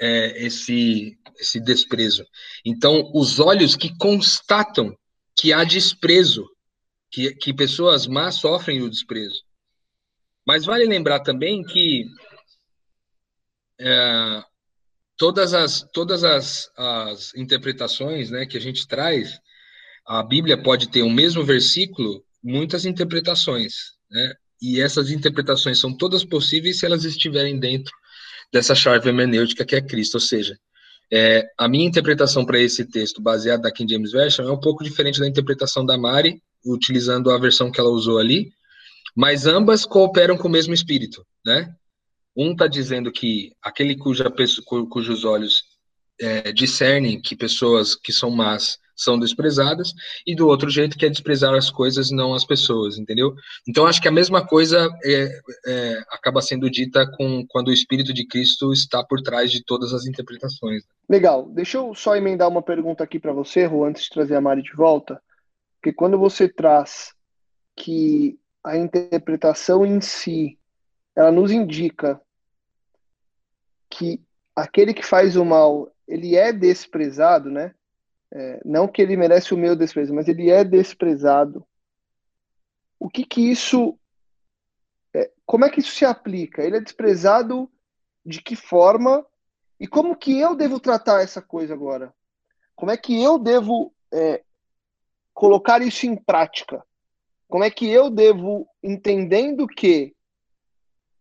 [0.00, 2.24] é, esse, esse desprezo.
[2.64, 4.96] Então, os olhos que constatam
[5.36, 6.48] que há desprezo,
[7.10, 9.42] que, que pessoas más sofrem o desprezo.
[10.46, 12.04] Mas vale lembrar também que
[13.80, 14.42] é,
[15.16, 19.38] todas as, todas as, as interpretações né, que a gente traz,
[20.06, 24.34] a Bíblia pode ter o mesmo versículo, muitas interpretações, né?
[24.60, 27.94] E essas interpretações são todas possíveis se elas estiverem dentro
[28.54, 30.56] dessa chave hermenêutica que é Cristo, ou seja,
[31.12, 34.84] é, a minha interpretação para esse texto, baseado na King James Version, é um pouco
[34.84, 38.52] diferente da interpretação da Mari, utilizando a versão que ela usou ali,
[39.14, 41.74] mas ambas cooperam com o mesmo espírito, né?
[42.36, 44.32] Um está dizendo que aquele cuja,
[44.88, 45.64] cujos olhos
[46.20, 49.92] é, discernem que pessoas que são más são desprezadas,
[50.26, 53.34] e do outro jeito que é desprezar as coisas, não as pessoas, entendeu?
[53.68, 58.12] Então acho que a mesma coisa é, é, acaba sendo dita com quando o Espírito
[58.12, 60.84] de Cristo está por trás de todas as interpretações.
[61.08, 61.48] Legal.
[61.50, 64.62] Deixa eu só emendar uma pergunta aqui para você, Ru, antes de trazer a Mari
[64.62, 65.20] de volta,
[65.76, 67.12] porque quando você traz
[67.76, 70.58] que a interpretação em si,
[71.14, 72.20] ela nos indica
[73.90, 74.20] que
[74.56, 77.74] aquele que faz o mal, ele é desprezado, né?
[78.34, 81.64] É, não que ele merece o meu desprezo, mas ele é desprezado.
[82.98, 83.96] O que que isso,
[85.14, 86.62] é, como é que isso se aplica?
[86.62, 87.70] Ele é desprezado
[88.26, 89.24] de que forma
[89.78, 92.14] e como que eu devo tratar essa coisa agora?
[92.74, 94.42] Como é que eu devo é,
[95.32, 96.84] colocar isso em prática?
[97.48, 100.14] Como é que eu devo, entendendo que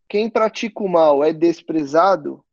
[0.08, 2.43] quem pratica o mal é desprezado,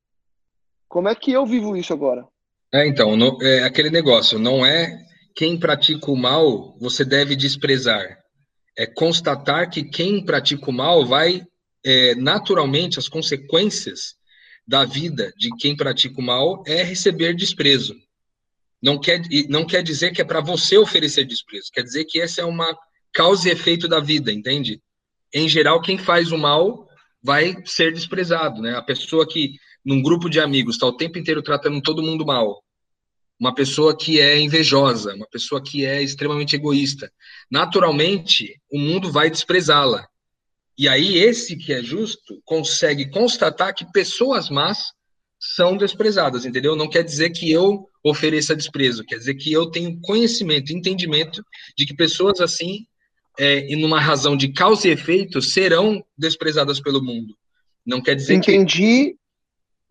[0.89, 2.27] como é que eu vivo isso agora?
[2.73, 5.05] É, então, no, é aquele negócio, não é
[5.35, 8.19] quem pratica o mal você deve desprezar.
[8.77, 11.43] É constatar que quem pratica o mal vai,
[11.85, 14.15] é, naturalmente, as consequências
[14.67, 17.95] da vida de quem pratica o mal é receber desprezo.
[18.81, 22.41] Não quer, não quer dizer que é para você oferecer desprezo, quer dizer que essa
[22.41, 22.75] é uma
[23.13, 24.81] causa e efeito da vida, entende?
[25.35, 26.89] Em geral, quem faz o mal
[27.23, 28.75] vai ser desprezado, né?
[28.77, 32.63] A pessoa que, num grupo de amigos, está o tempo inteiro tratando todo mundo mal,
[33.39, 37.11] uma pessoa que é invejosa, uma pessoa que é extremamente egoísta,
[37.51, 40.07] naturalmente, o mundo vai desprezá-la.
[40.77, 44.93] E aí, esse que é justo consegue constatar que pessoas más
[45.39, 46.77] são desprezadas, entendeu?
[46.77, 51.43] Não quer dizer que eu ofereça desprezo, quer dizer que eu tenho conhecimento, entendimento
[51.77, 52.87] de que pessoas assim
[53.39, 57.35] é, e numa razão de causa e efeito, serão desprezadas pelo mundo.
[57.87, 58.47] Não quer dizer Entendi.
[58.47, 58.57] que.
[58.57, 59.17] Entendi.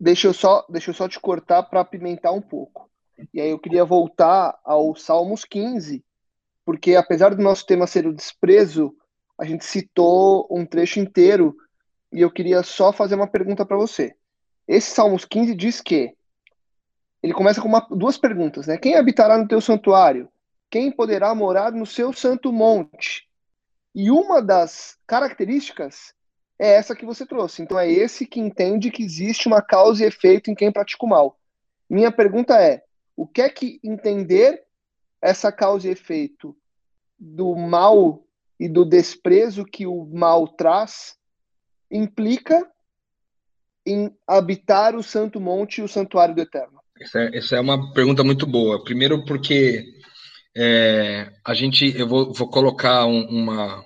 [0.00, 2.90] Deixa eu só, deixa eu só te cortar para apimentar um pouco.
[3.34, 6.02] E aí eu queria voltar ao Salmos 15,
[6.64, 8.94] porque apesar do nosso tema ser o desprezo,
[9.38, 11.54] a gente citou um trecho inteiro
[12.10, 14.14] e eu queria só fazer uma pergunta para você.
[14.66, 16.14] Esse Salmos 15 diz que
[17.22, 18.78] ele começa com uma, duas perguntas, né?
[18.78, 20.30] Quem habitará no teu santuário?
[20.70, 23.28] Quem poderá morar no seu santo monte?
[23.94, 26.14] E uma das características
[26.60, 27.62] é essa que você trouxe.
[27.62, 31.08] Então é esse que entende que existe uma causa e efeito em quem pratica o
[31.08, 31.38] mal.
[31.88, 32.82] Minha pergunta é:
[33.16, 34.62] o que é que entender
[35.22, 36.54] essa causa e efeito
[37.18, 38.22] do mal
[38.58, 41.16] e do desprezo que o mal traz
[41.90, 42.70] implica
[43.86, 46.78] em habitar o Santo Monte e o Santuário do Eterno?
[47.00, 48.84] Essa é, essa é uma pergunta muito boa.
[48.84, 49.86] Primeiro, porque
[50.54, 53.82] é, a gente, eu vou, vou colocar um, uma,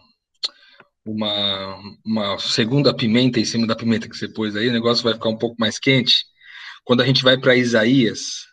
[1.05, 5.14] uma, uma segunda pimenta em cima da pimenta que você pôs aí, o negócio vai
[5.14, 6.25] ficar um pouco mais quente.
[6.85, 8.47] Quando a gente vai para Isaías,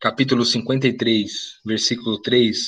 [0.00, 1.30] capítulo 53,
[1.64, 2.58] versículo 3,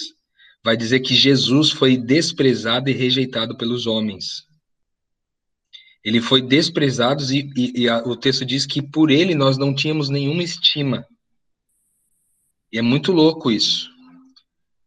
[0.62, 4.44] vai dizer que Jesus foi desprezado e rejeitado pelos homens.
[6.02, 9.74] Ele foi desprezado e, e, e a, o texto diz que por ele nós não
[9.74, 11.06] tínhamos nenhuma estima.
[12.70, 13.93] E é muito louco isso.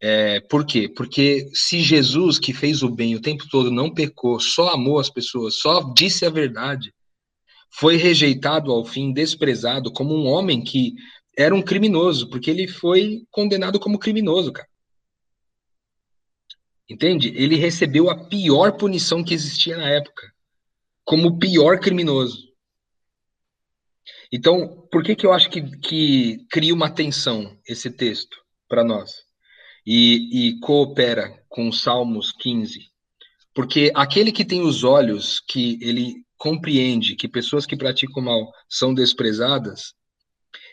[0.00, 0.88] É, por quê?
[0.88, 5.10] Porque se Jesus, que fez o bem o tempo todo, não pecou, só amou as
[5.10, 6.94] pessoas, só disse a verdade,
[7.70, 10.94] foi rejeitado ao fim, desprezado como um homem que
[11.36, 14.68] era um criminoso, porque ele foi condenado como criminoso, cara.
[16.88, 17.28] Entende?
[17.36, 20.32] Ele recebeu a pior punição que existia na época,
[21.04, 22.48] como o pior criminoso.
[24.32, 28.36] Então, por que, que eu acho que, que cria uma tensão esse texto
[28.68, 29.27] para nós?
[29.90, 32.90] E, e coopera com Salmos 15?
[33.54, 38.92] Porque aquele que tem os olhos, que ele compreende que pessoas que praticam mal são
[38.92, 39.94] desprezadas,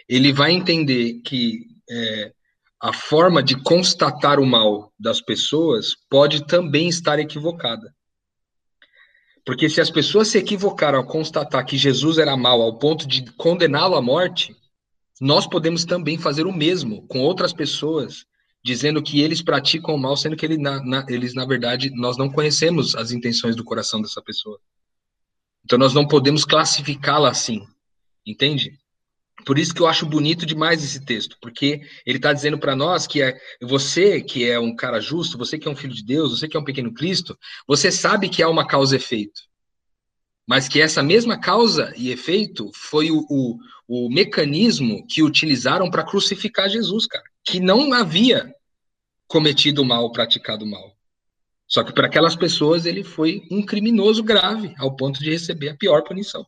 [0.10, 2.34] ele vai entender que é,
[2.82, 7.95] a forma de constatar o mal das pessoas pode também estar equivocada.
[9.45, 13.32] Porque se as pessoas se equivocaram ao constatar que Jesus era mal ao ponto de
[13.38, 14.54] condená-lo à morte,
[15.21, 18.25] nós podemos também fazer o mesmo com outras pessoas,
[18.65, 22.17] dizendo que eles praticam o mal, sendo que ele, na, na, eles, na verdade, nós
[22.17, 24.60] não conhecemos as intenções do coração dessa pessoa.
[25.63, 27.67] Então nós não podemos classificá-la assim,
[28.25, 28.75] entende?
[29.45, 33.06] Por isso que eu acho bonito demais esse texto, porque ele está dizendo para nós
[33.06, 36.32] que é você que é um cara justo, você que é um filho de Deus,
[36.32, 39.41] você que é um pequeno Cristo, você sabe que há uma causa e efeito.
[40.47, 46.04] Mas que essa mesma causa e efeito foi o, o, o mecanismo que utilizaram para
[46.04, 47.35] crucificar Jesus, cara.
[47.45, 48.53] Que não havia
[49.27, 50.95] cometido mal, praticado mal.
[51.67, 55.77] Só que para aquelas pessoas ele foi um criminoso grave, ao ponto de receber a
[55.77, 56.45] pior punição.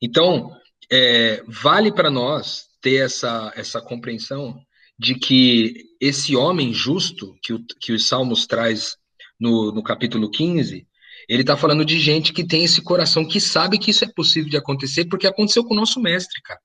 [0.00, 0.50] Então,
[0.90, 4.60] é, vale para nós ter essa, essa compreensão
[4.98, 8.96] de que esse homem justo que, o, que os Salmos traz
[9.40, 10.86] no, no capítulo 15,
[11.28, 14.50] ele está falando de gente que tem esse coração que sabe que isso é possível
[14.50, 16.60] de acontecer, porque aconteceu com o nosso mestre, cara.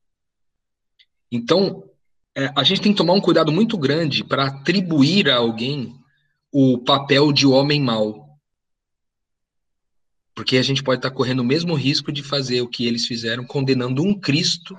[1.31, 1.88] Então,
[2.43, 5.95] é, a gente tem que tomar um cuidado muito grande para atribuir a alguém
[6.51, 8.27] o papel de homem mau.
[10.33, 13.45] Porque a gente pode estar correndo o mesmo risco de fazer o que eles fizeram,
[13.45, 14.77] condenando um Cristo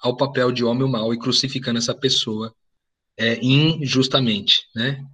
[0.00, 2.54] ao papel de homem mau e crucificando essa pessoa
[3.16, 5.04] é, injustamente, né?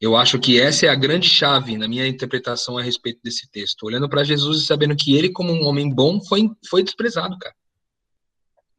[0.00, 3.84] Eu acho que essa é a grande chave na minha interpretação a respeito desse texto.
[3.84, 7.54] Olhando para Jesus e sabendo que ele, como um homem bom, foi, foi desprezado, cara.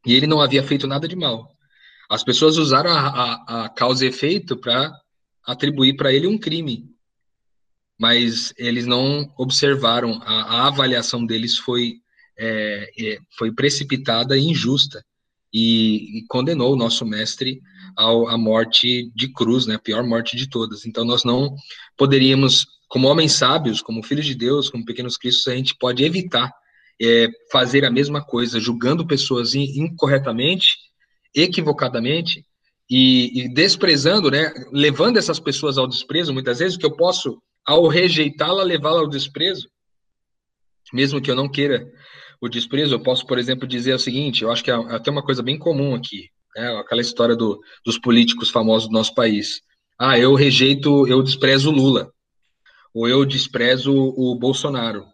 [0.05, 1.49] E ele não havia feito nada de mal.
[2.09, 4.91] As pessoas usaram a, a, a causa e efeito para
[5.45, 6.89] atribuir para ele um crime.
[7.99, 11.95] Mas eles não observaram, a, a avaliação deles foi,
[12.37, 15.03] é, é, foi precipitada e injusta,
[15.53, 17.61] e, e condenou o nosso mestre
[17.95, 20.85] ao, à morte de cruz, né, a pior morte de todas.
[20.85, 21.55] Então, nós não
[21.95, 26.51] poderíamos, como homens sábios, como filhos de Deus, como pequenos cristos, a gente pode evitar
[26.99, 30.77] é, fazer a mesma coisa, julgando pessoas incorretamente,
[31.35, 32.45] equivocadamente,
[32.89, 37.87] e, e, desprezando, né, levando essas pessoas ao desprezo, muitas vezes, que eu posso ao
[37.87, 39.67] rejeitá-la, levá-la ao desprezo,
[40.91, 41.89] mesmo que eu não queira
[42.41, 45.23] o desprezo, eu posso, por exemplo, dizer o seguinte: eu acho que é até uma
[45.23, 46.77] coisa bem comum aqui, né?
[46.77, 49.61] aquela história do, dos políticos famosos do nosso país.
[49.97, 52.11] Ah, eu rejeito, eu desprezo o Lula,
[52.93, 55.05] ou eu desprezo o Bolsonaro.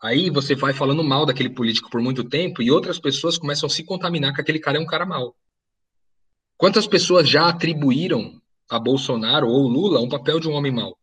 [0.00, 3.70] Aí você vai falando mal daquele político por muito tempo e outras pessoas começam a
[3.70, 5.34] se contaminar que aquele cara é um cara mau.
[6.56, 10.96] Quantas pessoas já atribuíram a Bolsonaro ou Lula um papel de um homem mau?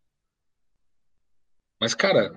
[1.79, 2.31] Mas, cara,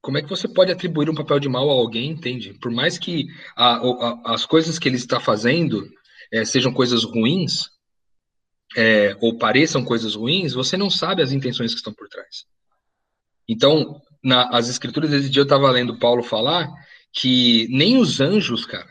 [0.00, 2.54] como é que você pode atribuir um papel de mal a alguém, entende?
[2.54, 5.88] Por mais que a, a, as coisas que ele está fazendo
[6.32, 7.70] é, sejam coisas ruins,
[8.76, 12.44] é, ou pareçam coisas ruins, você não sabe as intenções que estão por trás.
[13.48, 16.70] Então, nas as escrituras desse dia eu estava lendo Paulo falar
[17.12, 18.90] que nem os anjos, cara,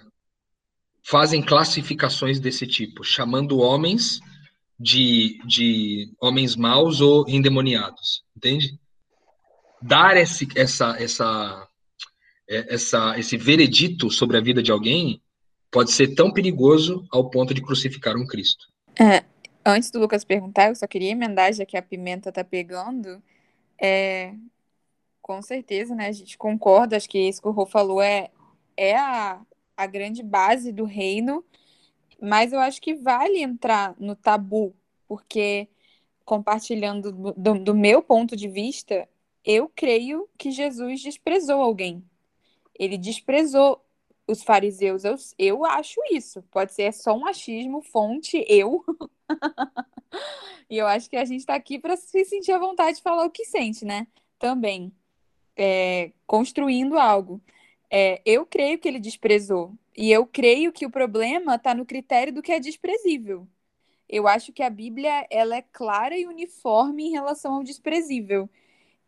[1.03, 4.19] fazem classificações desse tipo, chamando homens
[4.79, 8.77] de, de homens maus ou endemoniados, entende?
[9.81, 11.67] dar esse, essa, essa,
[12.49, 15.21] é, essa, esse veredito sobre a vida de alguém
[15.71, 18.65] pode ser tão perigoso ao ponto de crucificar um Cristo.
[18.99, 19.23] É,
[19.65, 23.21] antes do Lucas perguntar, eu só queria emendar, já que a pimenta tá pegando,
[23.79, 24.33] é,
[25.27, 28.31] com certeza, né, a gente concorda, acho que isso que o Rô falou é,
[28.77, 29.41] é a,
[29.75, 31.43] a grande base do reino,
[32.19, 34.73] mas eu acho que vale entrar no tabu,
[35.05, 35.67] porque
[36.23, 39.07] compartilhando do, do, do meu ponto de vista,
[39.43, 42.03] eu creio que Jesus desprezou alguém.
[42.73, 43.83] Ele desprezou
[44.27, 45.03] os fariseus.
[45.03, 46.41] Eu, eu acho isso.
[46.43, 48.83] Pode ser só um achismo, fonte, eu.
[50.69, 53.25] e eu acho que a gente está aqui para se sentir à vontade de falar
[53.25, 54.07] o que sente, né?
[54.39, 54.93] Também.
[55.57, 57.41] É, construindo algo.
[57.89, 59.73] É, eu creio que ele desprezou.
[59.95, 63.47] E eu creio que o problema está no critério do que é desprezível.
[64.09, 68.49] Eu acho que a Bíblia ela é clara e uniforme em relação ao desprezível.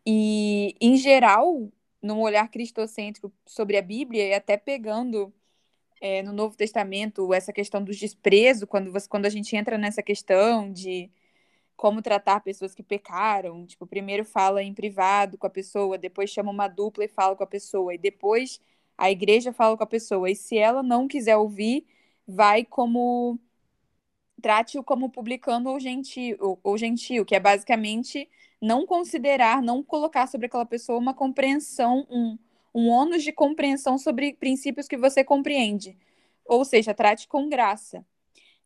[0.06, 1.70] E, em geral,
[2.02, 5.32] num olhar cristocêntrico sobre a Bíblia, e até pegando
[6.00, 10.02] é, no Novo Testamento essa questão do desprezo, quando, você, quando a gente entra nessa
[10.02, 11.10] questão de
[11.80, 16.50] como tratar pessoas que pecaram, tipo, primeiro fala em privado com a pessoa, depois chama
[16.50, 18.60] uma dupla e fala com a pessoa, e depois
[18.98, 21.86] a igreja fala com a pessoa, e se ela não quiser ouvir,
[22.26, 23.38] vai como
[24.42, 28.28] trate-o como publicano ou gentil, ou, ou gentil, que é basicamente
[28.60, 32.38] não considerar, não colocar sobre aquela pessoa uma compreensão, um,
[32.74, 35.96] um ônus de compreensão sobre princípios que você compreende.
[36.44, 38.04] Ou seja, trate com graça.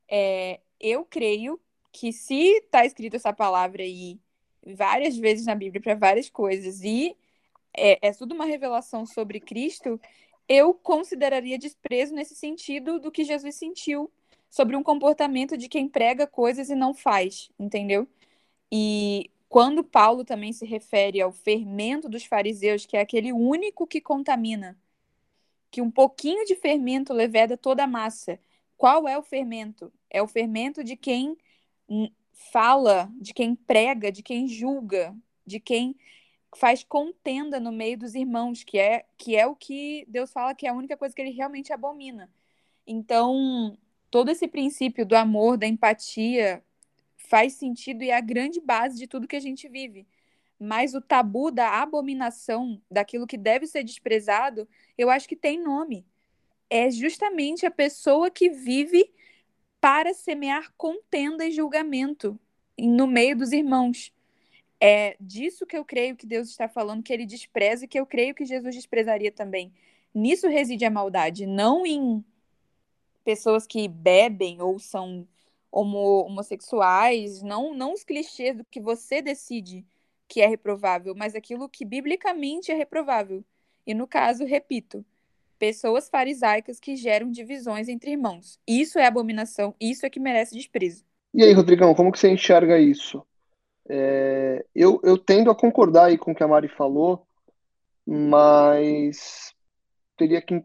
[0.08, 1.60] É, eu creio
[1.94, 4.18] que se está escrito essa palavra aí
[4.66, 7.16] várias vezes na Bíblia para várias coisas e
[7.72, 10.00] é, é tudo uma revelação sobre Cristo,
[10.48, 14.10] eu consideraria desprezo nesse sentido do que Jesus sentiu
[14.50, 18.08] sobre um comportamento de quem prega coisas e não faz, entendeu?
[18.72, 24.00] E quando Paulo também se refere ao fermento dos fariseus, que é aquele único que
[24.00, 24.76] contamina,
[25.70, 28.38] que um pouquinho de fermento leveda toda a massa.
[28.76, 29.92] Qual é o fermento?
[30.10, 31.36] É o fermento de quem
[32.52, 35.14] fala, de quem prega, de quem julga,
[35.46, 35.96] de quem
[36.56, 40.66] faz contenda no meio dos irmãos, que é que é o que Deus fala que
[40.66, 42.30] é a única coisa que ele realmente abomina.
[42.86, 43.76] Então,
[44.10, 46.62] todo esse princípio do amor, da empatia,
[47.16, 50.06] faz sentido e é a grande base de tudo que a gente vive.
[50.58, 56.06] Mas o tabu da abominação, daquilo que deve ser desprezado, eu acho que tem nome.
[56.70, 59.10] É justamente a pessoa que vive
[59.84, 62.40] para semear contenda e julgamento
[62.78, 64.10] no meio dos irmãos.
[64.80, 68.06] É disso que eu creio que Deus está falando, que ele despreza e que eu
[68.06, 69.74] creio que Jesus desprezaria também.
[70.14, 72.24] Nisso reside a maldade, não em
[73.22, 75.28] pessoas que bebem ou são
[75.70, 79.84] homo, homossexuais, não, não os clichês do que você decide
[80.26, 83.44] que é reprovável, mas aquilo que biblicamente é reprovável.
[83.86, 85.04] E no caso, repito,
[85.54, 88.58] pessoas farisaicas que geram divisões entre irmãos.
[88.66, 91.04] Isso é abominação, isso é que merece desprezo.
[91.32, 93.26] E aí, Rodrigão, como que você enxerga isso?
[93.88, 97.26] É, eu, eu tendo a concordar aí com o que a Mari falou,
[98.06, 99.54] mas
[100.16, 100.62] teria que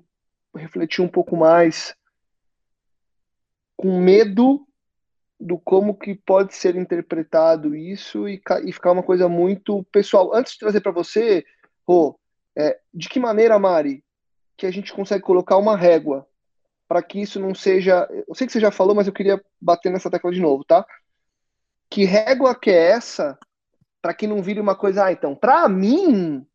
[0.55, 1.95] refletir um pouco mais
[3.75, 4.65] com medo
[5.39, 10.35] do como que pode ser interpretado isso e, e ficar uma coisa muito pessoal.
[10.35, 11.45] Antes de trazer para você,
[11.87, 12.19] Rô,
[12.57, 14.03] é, de que maneira, Mari,
[14.59, 16.27] que a gente consegue colocar uma régua
[16.87, 18.07] para que isso não seja.
[18.27, 20.85] Eu sei que você já falou, mas eu queria bater nessa tecla de novo, tá?
[21.89, 23.39] Que régua que é essa
[24.01, 26.45] para que não vire uma coisa, ah, então, para mim,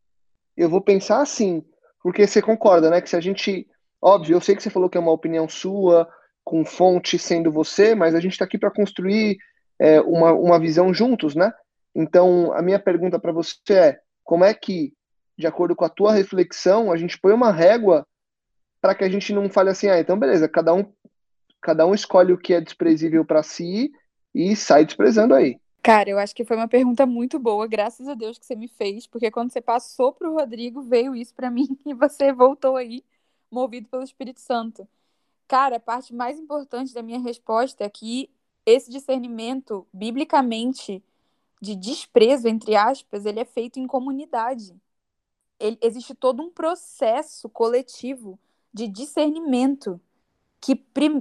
[0.57, 1.63] eu vou pensar assim,
[2.03, 3.01] porque você concorda, né?
[3.01, 3.67] Que se a gente.
[4.01, 6.07] Óbvio, eu sei que você falou que é uma opinião sua,
[6.45, 9.39] com fonte sendo você, mas a gente está aqui para construir
[9.79, 11.51] é, uma, uma visão juntos, né?
[11.95, 14.93] Então, a minha pergunta para você é: como é que,
[15.37, 18.07] de acordo com a tua reflexão, a gente põe uma régua
[18.81, 20.85] para que a gente não fale assim, ah, então beleza, cada um,
[21.61, 23.93] cada um escolhe o que é desprezível para si
[24.35, 25.59] e sai desprezando aí.
[25.83, 28.69] Cara, eu acho que foi uma pergunta muito boa, graças a Deus que você me
[28.69, 32.77] fez, porque quando você passou para o Rodrigo, veio isso para mim e você voltou
[32.77, 33.05] aí,
[33.51, 34.89] movido pelo Espírito Santo.
[35.47, 38.31] Cara, a parte mais importante da minha resposta é que
[38.65, 41.03] esse discernimento, biblicamente,
[41.61, 44.75] de desprezo, entre aspas, ele é feito em comunidade.
[45.59, 48.39] Ele, existe todo um processo coletivo
[48.73, 50.01] de discernimento
[50.61, 50.77] que,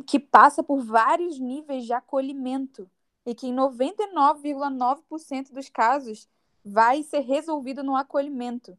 [0.06, 2.90] que passa por vários níveis de acolhimento
[3.26, 6.28] e que em 99,9% dos casos
[6.64, 8.78] vai ser resolvido no acolhimento.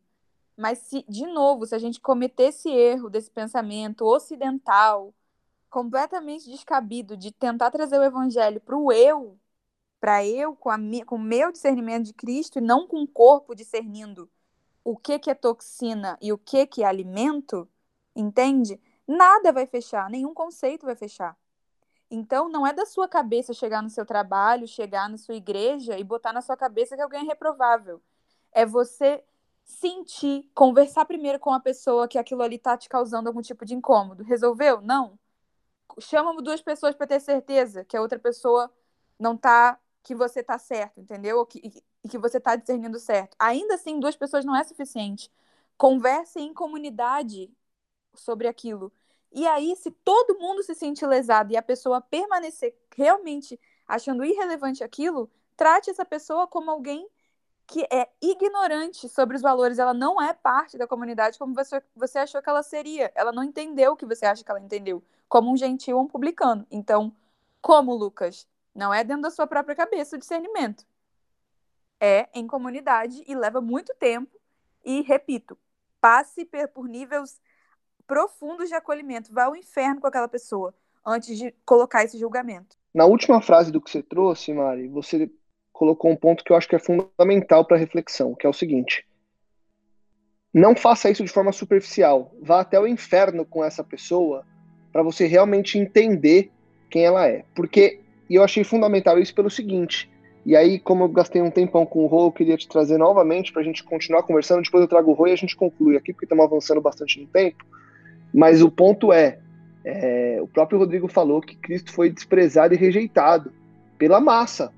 [0.56, 5.12] Mas se, de novo, se a gente cometer esse erro desse pensamento ocidental,
[5.68, 9.36] completamente descabido de tentar trazer o evangelho para o eu,
[10.00, 13.54] para eu com, a, com o meu discernimento de Cristo e não com o corpo
[13.54, 14.30] discernindo
[14.84, 17.68] o que, que é toxina e o que, que é alimento,
[18.14, 18.80] entende?
[19.08, 21.36] Nada vai fechar, nenhum conceito vai fechar.
[22.10, 26.04] Então, não é da sua cabeça chegar no seu trabalho, chegar na sua igreja e
[26.04, 28.02] botar na sua cabeça que alguém é reprovável.
[28.52, 29.24] É você
[29.64, 33.74] sentir, conversar primeiro com a pessoa que aquilo ali tá te causando algum tipo de
[33.74, 34.22] incômodo.
[34.22, 34.80] Resolveu?
[34.80, 35.18] Não
[36.00, 38.70] chama duas pessoas para ter certeza que a outra pessoa
[39.18, 41.38] não tá que você tá certo, entendeu?
[41.38, 43.34] Ou que, e que você tá discernindo certo.
[43.38, 45.32] Ainda assim, duas pessoas não é suficiente.
[45.78, 47.50] Conversem em comunidade
[48.14, 48.92] sobre aquilo.
[49.32, 54.84] E aí, se todo mundo se sentir lesado e a pessoa permanecer realmente achando irrelevante
[54.84, 57.08] aquilo, trate essa pessoa como alguém
[57.66, 59.78] que é ignorante sobre os valores.
[59.78, 63.10] Ela não é parte da comunidade como você, você achou que ela seria.
[63.14, 66.08] Ela não entendeu o que você acha que ela entendeu, como um gentil ou um
[66.08, 66.66] publicano.
[66.70, 67.14] Então,
[67.62, 68.46] como, Lucas?
[68.74, 70.84] Não é dentro da sua própria cabeça o discernimento.
[72.00, 74.30] É em comunidade e leva muito tempo.
[74.84, 75.56] E, repito,
[76.00, 77.40] passe por níveis
[78.06, 79.32] profundos de acolhimento.
[79.32, 80.74] Vá ao inferno com aquela pessoa
[81.06, 82.76] antes de colocar esse julgamento.
[82.92, 85.30] Na última frase do que você trouxe, Mari, você
[85.72, 89.06] colocou um ponto que eu acho que é fundamental para reflexão, que é o seguinte:
[90.52, 92.32] não faça isso de forma superficial.
[92.40, 94.46] Vá até o inferno com essa pessoa
[94.92, 96.52] para você realmente entender
[96.88, 97.44] quem ela é.
[97.56, 100.10] Porque e eu achei fundamental isso pelo seguinte.
[100.46, 103.50] E aí, como eu gastei um tempão com o Rô, eu queria te trazer novamente
[103.52, 104.62] para a gente continuar conversando.
[104.62, 107.26] Depois eu trago o Rô e a gente conclui aqui, porque estamos avançando bastante no
[107.26, 107.64] tempo.
[108.32, 109.38] Mas o ponto é,
[109.84, 113.52] é, o próprio Rodrigo falou que Cristo foi desprezado e rejeitado
[113.96, 114.70] pela massa.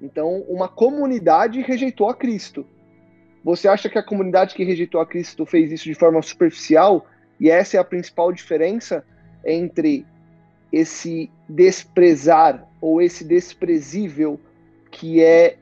[0.00, 2.66] Então, uma comunidade rejeitou a Cristo.
[3.44, 7.06] Você acha que a comunidade que rejeitou a Cristo fez isso de forma superficial?
[7.38, 9.04] E essa é a principal diferença
[9.44, 10.04] entre
[10.72, 14.40] esse desprezar ou esse desprezível
[14.90, 15.58] que é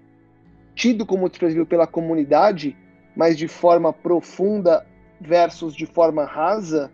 [0.75, 2.77] tido como desprezível pela comunidade,
[3.17, 4.87] mas de forma profunda
[5.21, 6.91] versus de forma rasa,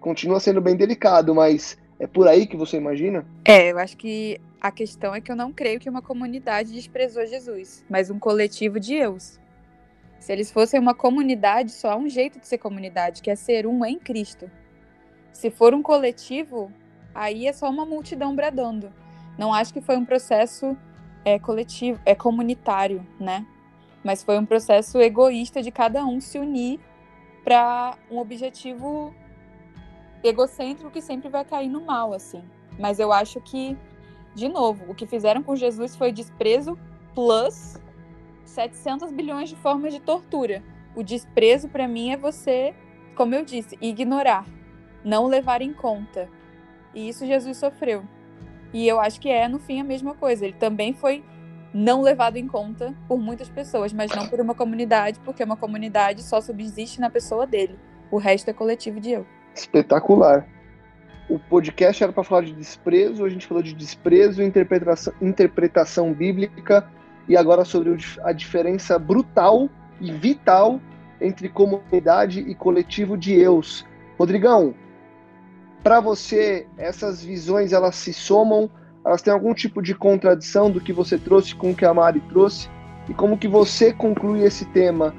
[0.00, 3.26] continua sendo bem delicado, mas é por aí que você imagina?
[3.44, 7.26] É, eu acho que a questão é que eu não creio que uma comunidade desprezou
[7.26, 9.38] Jesus, mas um coletivo de eus.
[10.18, 13.66] Se eles fossem uma comunidade, só há um jeito de ser comunidade, que é ser
[13.66, 14.50] um em Cristo.
[15.32, 16.72] Se for um coletivo,
[17.16, 18.92] aí é só uma multidão bradando.
[19.38, 20.76] Não acho que foi um processo
[21.24, 23.46] é, coletivo, é comunitário, né?
[24.04, 26.78] Mas foi um processo egoísta de cada um se unir
[27.42, 29.14] para um objetivo
[30.22, 32.42] egocêntrico que sempre vai cair no mal, assim.
[32.78, 33.76] Mas eu acho que
[34.36, 36.78] de novo, o que fizeram com Jesus foi desprezo
[37.14, 37.80] plus
[38.44, 40.62] 700 bilhões de formas de tortura.
[40.94, 42.74] O desprezo para mim é você,
[43.16, 44.44] como eu disse, ignorar,
[45.02, 46.28] não levar em conta.
[46.96, 48.02] E isso Jesus sofreu.
[48.72, 50.44] E eu acho que é, no fim, a mesma coisa.
[50.44, 51.22] Ele também foi
[51.72, 56.24] não levado em conta por muitas pessoas, mas não por uma comunidade, porque uma comunidade
[56.24, 57.78] só subsiste na pessoa dele.
[58.10, 59.26] O resto é coletivo de eu.
[59.54, 60.44] Espetacular
[61.28, 66.88] o podcast era para falar de desprezo, a gente falou de desprezo, interpretação, interpretação bíblica
[67.28, 69.68] e agora sobre a diferença brutal
[70.00, 70.80] e vital
[71.20, 73.84] entre comunidade e coletivo de eus.
[74.18, 74.74] Rodrigão,
[75.82, 78.70] para você essas visões elas se somam,
[79.04, 82.20] elas têm algum tipo de contradição do que você trouxe com o que a Mari
[82.28, 82.68] trouxe
[83.08, 85.14] e como que você conclui esse tema?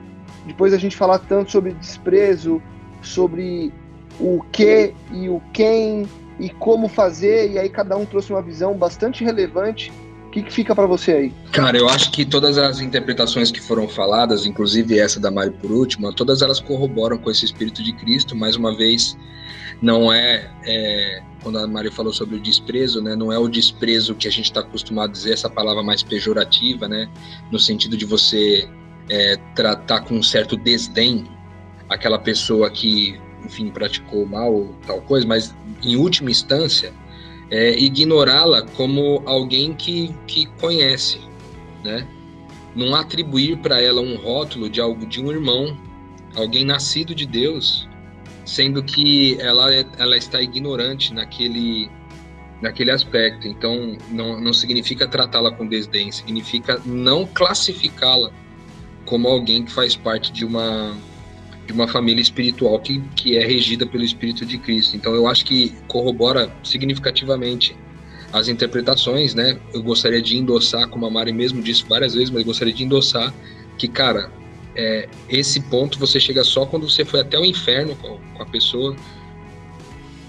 [0.45, 2.61] Depois a gente falar tanto sobre desprezo,
[3.01, 3.73] sobre
[4.19, 6.07] o que e o quem
[6.39, 9.91] e como fazer, e aí cada um trouxe uma visão bastante relevante.
[10.27, 11.33] O que, que fica para você aí?
[11.51, 15.71] Cara, eu acho que todas as interpretações que foram faladas, inclusive essa da Mari por
[15.71, 18.35] último, todas elas corroboram com esse Espírito de Cristo.
[18.35, 19.17] Mais uma vez,
[19.81, 24.15] não é, é quando a Mari falou sobre o desprezo, né, não é o desprezo
[24.15, 27.09] que a gente está acostumado a dizer, essa palavra mais pejorativa, né,
[27.51, 28.67] no sentido de você
[29.09, 31.25] é, tratar com um certo desdém
[31.89, 36.93] aquela pessoa que enfim, praticou mal ou tal coisa, mas em última instância,
[37.49, 41.19] é, ignorá-la como alguém que, que conhece,
[41.83, 42.07] né?
[42.75, 45.77] Não atribuir para ela um rótulo de algo de um irmão,
[46.35, 47.87] alguém nascido de Deus,
[48.47, 51.89] sendo que ela, é, ela está ignorante naquele
[52.59, 53.47] naquele aspecto.
[53.47, 58.31] Então, não, não significa tratá-la com desdém, significa não classificá-la
[59.05, 60.97] como alguém que faz parte de uma
[61.67, 64.95] de uma família espiritual que, que é regida pelo Espírito de Cristo.
[64.95, 67.75] Então eu acho que corrobora significativamente
[68.31, 69.59] as interpretações, né?
[69.73, 72.85] Eu gostaria de endossar, como a Mari mesmo disse várias vezes, mas eu gostaria de
[72.85, 73.33] endossar
[73.77, 74.31] que, cara,
[74.77, 78.95] é, esse ponto você chega só quando você foi até o inferno com, a pessoa,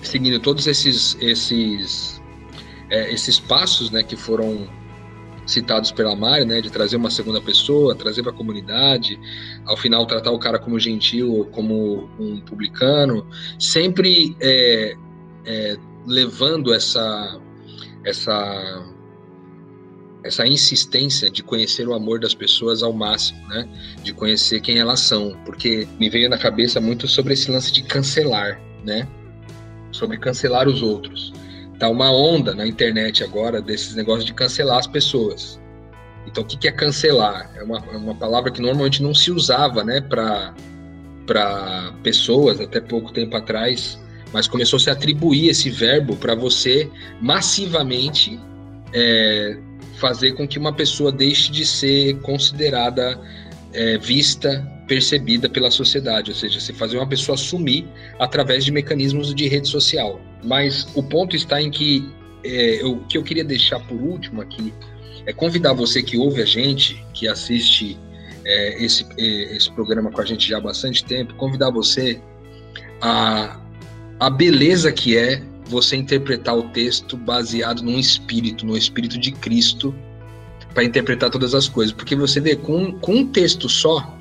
[0.02, 2.20] seguindo todos esses esses
[2.88, 4.66] é, esses passos, né, que foram
[5.46, 9.20] citados pela Mari, né, de trazer uma segunda pessoa, trazer para a comunidade,
[9.66, 13.26] ao final tratar o cara como gentil ou como um publicano,
[13.58, 14.96] sempre é,
[15.44, 15.76] é,
[16.06, 17.38] levando essa
[18.02, 18.97] essa
[20.24, 23.68] essa insistência de conhecer o amor das pessoas ao máximo, né?
[24.02, 27.82] De conhecer quem elas são, porque me veio na cabeça muito sobre esse lance de
[27.82, 29.06] cancelar, né?
[29.92, 31.32] Sobre cancelar os outros
[31.78, 35.60] tá uma onda na internet agora desses negócios de cancelar as pessoas.
[36.26, 37.50] Então, o que, é cancelar?
[37.56, 40.54] É uma, é uma palavra que normalmente não se usava, né, para
[41.26, 43.98] para pessoas até pouco tempo atrás,
[44.32, 46.90] mas começou a se atribuir esse verbo para você
[47.20, 48.40] massivamente
[48.94, 49.58] é,
[49.98, 53.20] fazer com que uma pessoa deixe de ser considerada,
[53.72, 57.86] é, vista, percebida pela sociedade, ou seja, você fazer uma pessoa sumir
[58.18, 60.20] através de mecanismos de rede social.
[60.42, 62.08] Mas o ponto está em que
[62.44, 64.72] é, o que eu queria deixar por último aqui
[65.26, 67.98] é convidar você que ouve a gente, que assiste
[68.44, 72.20] é, esse, é, esse programa com a gente já há bastante tempo, convidar você
[73.00, 73.60] a,
[74.18, 79.94] a beleza que é você interpretar o texto baseado num espírito, no espírito de Cristo,
[80.74, 81.92] para interpretar todas as coisas.
[81.92, 84.16] Porque você vê, com, com um texto só,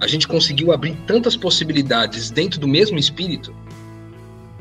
[0.00, 3.54] a gente conseguiu abrir tantas possibilidades dentro do mesmo espírito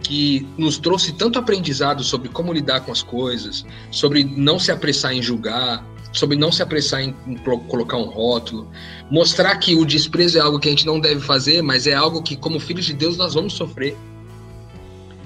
[0.02, 5.14] que nos trouxe tanto aprendizado sobre como lidar com as coisas, sobre não se apressar
[5.14, 8.70] em julgar, sobre não se apressar em, em, colocar um rótulo,
[9.12, 12.24] mostrar que o desprezo é algo que a gente não deve fazer, mas é algo
[12.24, 13.96] que, como filhos de Deus, nós vamos sofrer.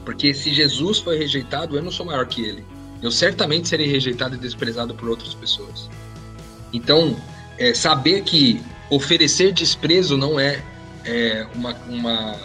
[0.03, 2.65] Porque se Jesus foi rejeitado, eu não sou maior que ele.
[3.01, 5.89] Eu certamente serei rejeitado e desprezado por outras pessoas.
[6.71, 7.15] Então,
[7.57, 10.61] é, saber que oferecer desprezo não é,
[11.05, 12.39] é uma, uma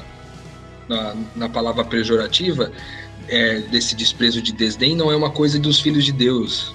[0.88, 2.72] na, na, palavra pejorativa,
[3.28, 6.74] é, desse desprezo de desdém, não é uma coisa dos filhos de Deus.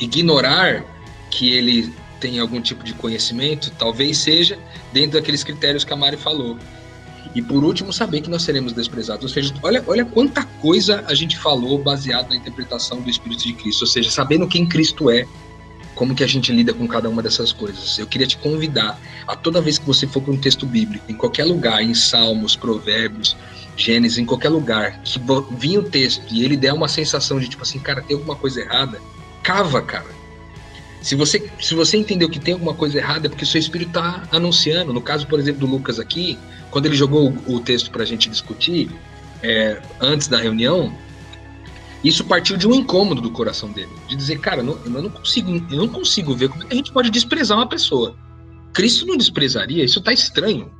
[0.00, 0.84] Ignorar
[1.30, 4.58] que ele tem algum tipo de conhecimento, talvez seja
[4.92, 6.58] dentro daqueles critérios que a Mari falou.
[7.34, 9.24] E por último, saber que nós seremos desprezados.
[9.24, 13.54] Ou seja, olha, olha quanta coisa a gente falou baseado na interpretação do Espírito de
[13.54, 13.82] Cristo.
[13.82, 15.26] Ou seja, sabendo quem Cristo é,
[15.94, 17.98] como que a gente lida com cada uma dessas coisas.
[17.98, 21.14] Eu queria te convidar a toda vez que você for para um texto bíblico, em
[21.14, 23.36] qualquer lugar, em Salmos, Provérbios,
[23.76, 25.18] Gênesis, em qualquer lugar, que
[25.58, 28.60] vinha o texto e ele der uma sensação de tipo assim, cara, tem alguma coisa
[28.60, 29.00] errada,
[29.42, 30.22] cava, cara
[31.02, 34.22] se você, se você entendeu que tem alguma coisa errada, é porque seu espírito está
[34.30, 34.92] anunciando.
[34.92, 36.38] No caso, por exemplo, do Lucas aqui,
[36.72, 38.90] quando ele jogou o, texto para a gente discutir,
[39.42, 40.92] é, antes da reunião,
[42.02, 43.90] isso partiu de um incômodo do coração dele.
[44.08, 46.90] De dizer, cara, não, eu não, consigo, eu não consigo ver como é a gente
[46.90, 48.16] pode desprezar uma pessoa.
[48.72, 50.72] Cristo não desprezaria, isso está estranho.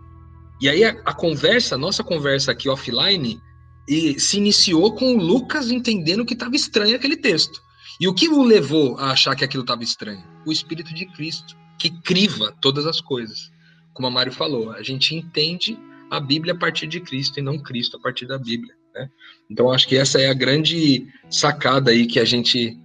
[0.63, 3.39] E aí a, a, conversa, a nossa conversa aqui offline,
[3.87, 7.61] e se iniciou com o Lucas entendendo que estava estranho aquele texto.
[8.01, 10.25] E o que o levou a achar que aquilo estava estranho?
[10.47, 13.52] O Espírito de Cristo, que criva todas as coisas.
[13.93, 15.79] Como a Mário falou, a gente entende
[16.11, 18.75] a Bíblia a partir de Cristo e não Cristo a partir da Bíblia.
[18.95, 19.09] Né?
[19.51, 22.79] Então, acho que essa é a grande sacada aí que a gente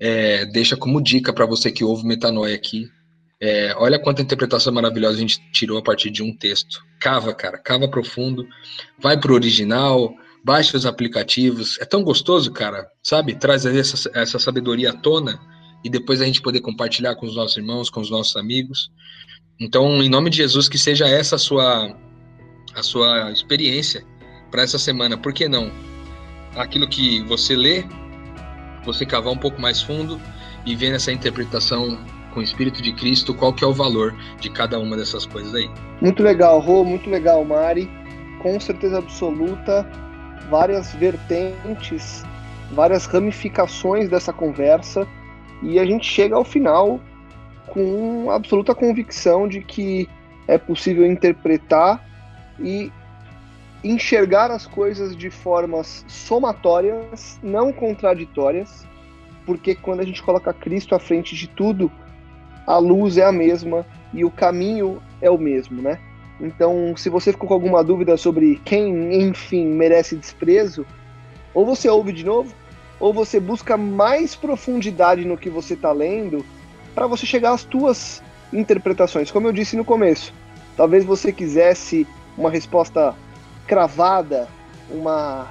[0.00, 2.90] é, deixa como dica para você que ouve Metanoia aqui.
[3.40, 6.80] É, olha quanta interpretação maravilhosa a gente tirou a partir de um texto.
[7.00, 8.46] Cava, cara, cava profundo,
[9.00, 11.78] vai pro original, baixe os aplicativos.
[11.80, 13.34] É tão gostoso, cara, sabe?
[13.34, 15.40] Traz essa, essa sabedoria à tona
[15.84, 18.90] e depois a gente poder compartilhar com os nossos irmãos, com os nossos amigos.
[19.62, 21.94] Então, em nome de Jesus, que seja essa a sua,
[22.74, 24.04] a sua experiência
[24.50, 25.16] para essa semana.
[25.16, 25.70] Por que não?
[26.56, 27.84] Aquilo que você lê,
[28.84, 30.20] você cavar um pouco mais fundo
[30.66, 31.96] e ver nessa interpretação
[32.34, 35.54] com o Espírito de Cristo qual que é o valor de cada uma dessas coisas
[35.54, 35.70] aí.
[36.00, 37.88] Muito legal, Rô, muito legal, Mari.
[38.42, 39.88] Com certeza absoluta,
[40.50, 42.24] várias vertentes,
[42.72, 45.06] várias ramificações dessa conversa
[45.62, 47.00] e a gente chega ao final
[47.72, 50.06] com absoluta convicção de que
[50.46, 52.06] é possível interpretar
[52.60, 52.92] e
[53.82, 58.86] enxergar as coisas de formas somatórias, não contraditórias,
[59.46, 61.90] porque quando a gente coloca Cristo à frente de tudo,
[62.66, 65.98] a luz é a mesma e o caminho é o mesmo, né?
[66.38, 70.84] Então, se você ficou com alguma dúvida sobre quem, enfim, merece desprezo,
[71.54, 72.54] ou você ouve de novo,
[73.00, 76.44] ou você busca mais profundidade no que você está lendo
[76.94, 78.22] para você chegar às tuas
[78.52, 79.30] interpretações.
[79.30, 80.32] Como eu disse no começo,
[80.76, 83.14] talvez você quisesse uma resposta
[83.66, 84.48] cravada,
[84.90, 85.50] uma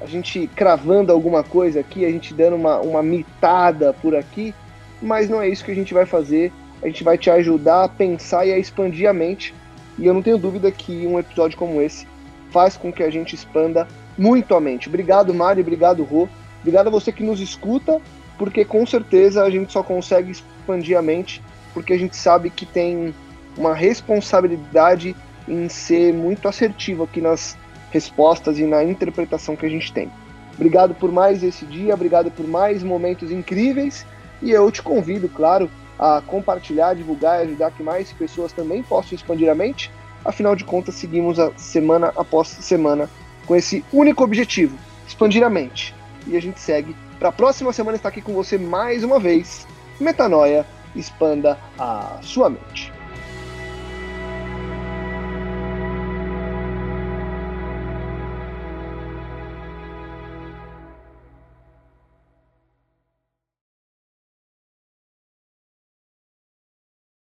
[0.00, 4.54] a gente cravando alguma coisa aqui, a gente dando uma, uma mitada por aqui,
[5.02, 6.52] mas não é isso que a gente vai fazer.
[6.80, 9.52] A gente vai te ajudar a pensar e a expandir a mente
[9.98, 12.06] e eu não tenho dúvida que um episódio como esse
[12.50, 14.88] faz com que a gente expanda muito a mente.
[14.88, 16.28] Obrigado, Mari, obrigado, Rô.
[16.60, 18.00] Obrigado a você que nos escuta,
[18.38, 21.42] porque com certeza a gente só consegue expandir a mente
[21.74, 23.14] porque a gente sabe que tem
[23.56, 25.14] uma responsabilidade
[25.46, 27.56] em ser muito assertivo aqui nas
[27.90, 30.10] respostas e na interpretação que a gente tem.
[30.54, 34.04] Obrigado por mais esse dia, obrigado por mais momentos incríveis
[34.42, 39.14] e eu te convido, claro, a compartilhar, divulgar e ajudar que mais pessoas também possam
[39.14, 39.90] expandir a mente.
[40.24, 43.08] Afinal de contas, seguimos a semana após semana
[43.46, 44.76] com esse único objetivo:
[45.06, 45.94] expandir a mente.
[46.28, 49.66] E a gente segue para a próxima semana estar aqui com você mais uma vez.
[49.98, 50.64] Metanoia,
[50.94, 52.92] expanda a sua mente.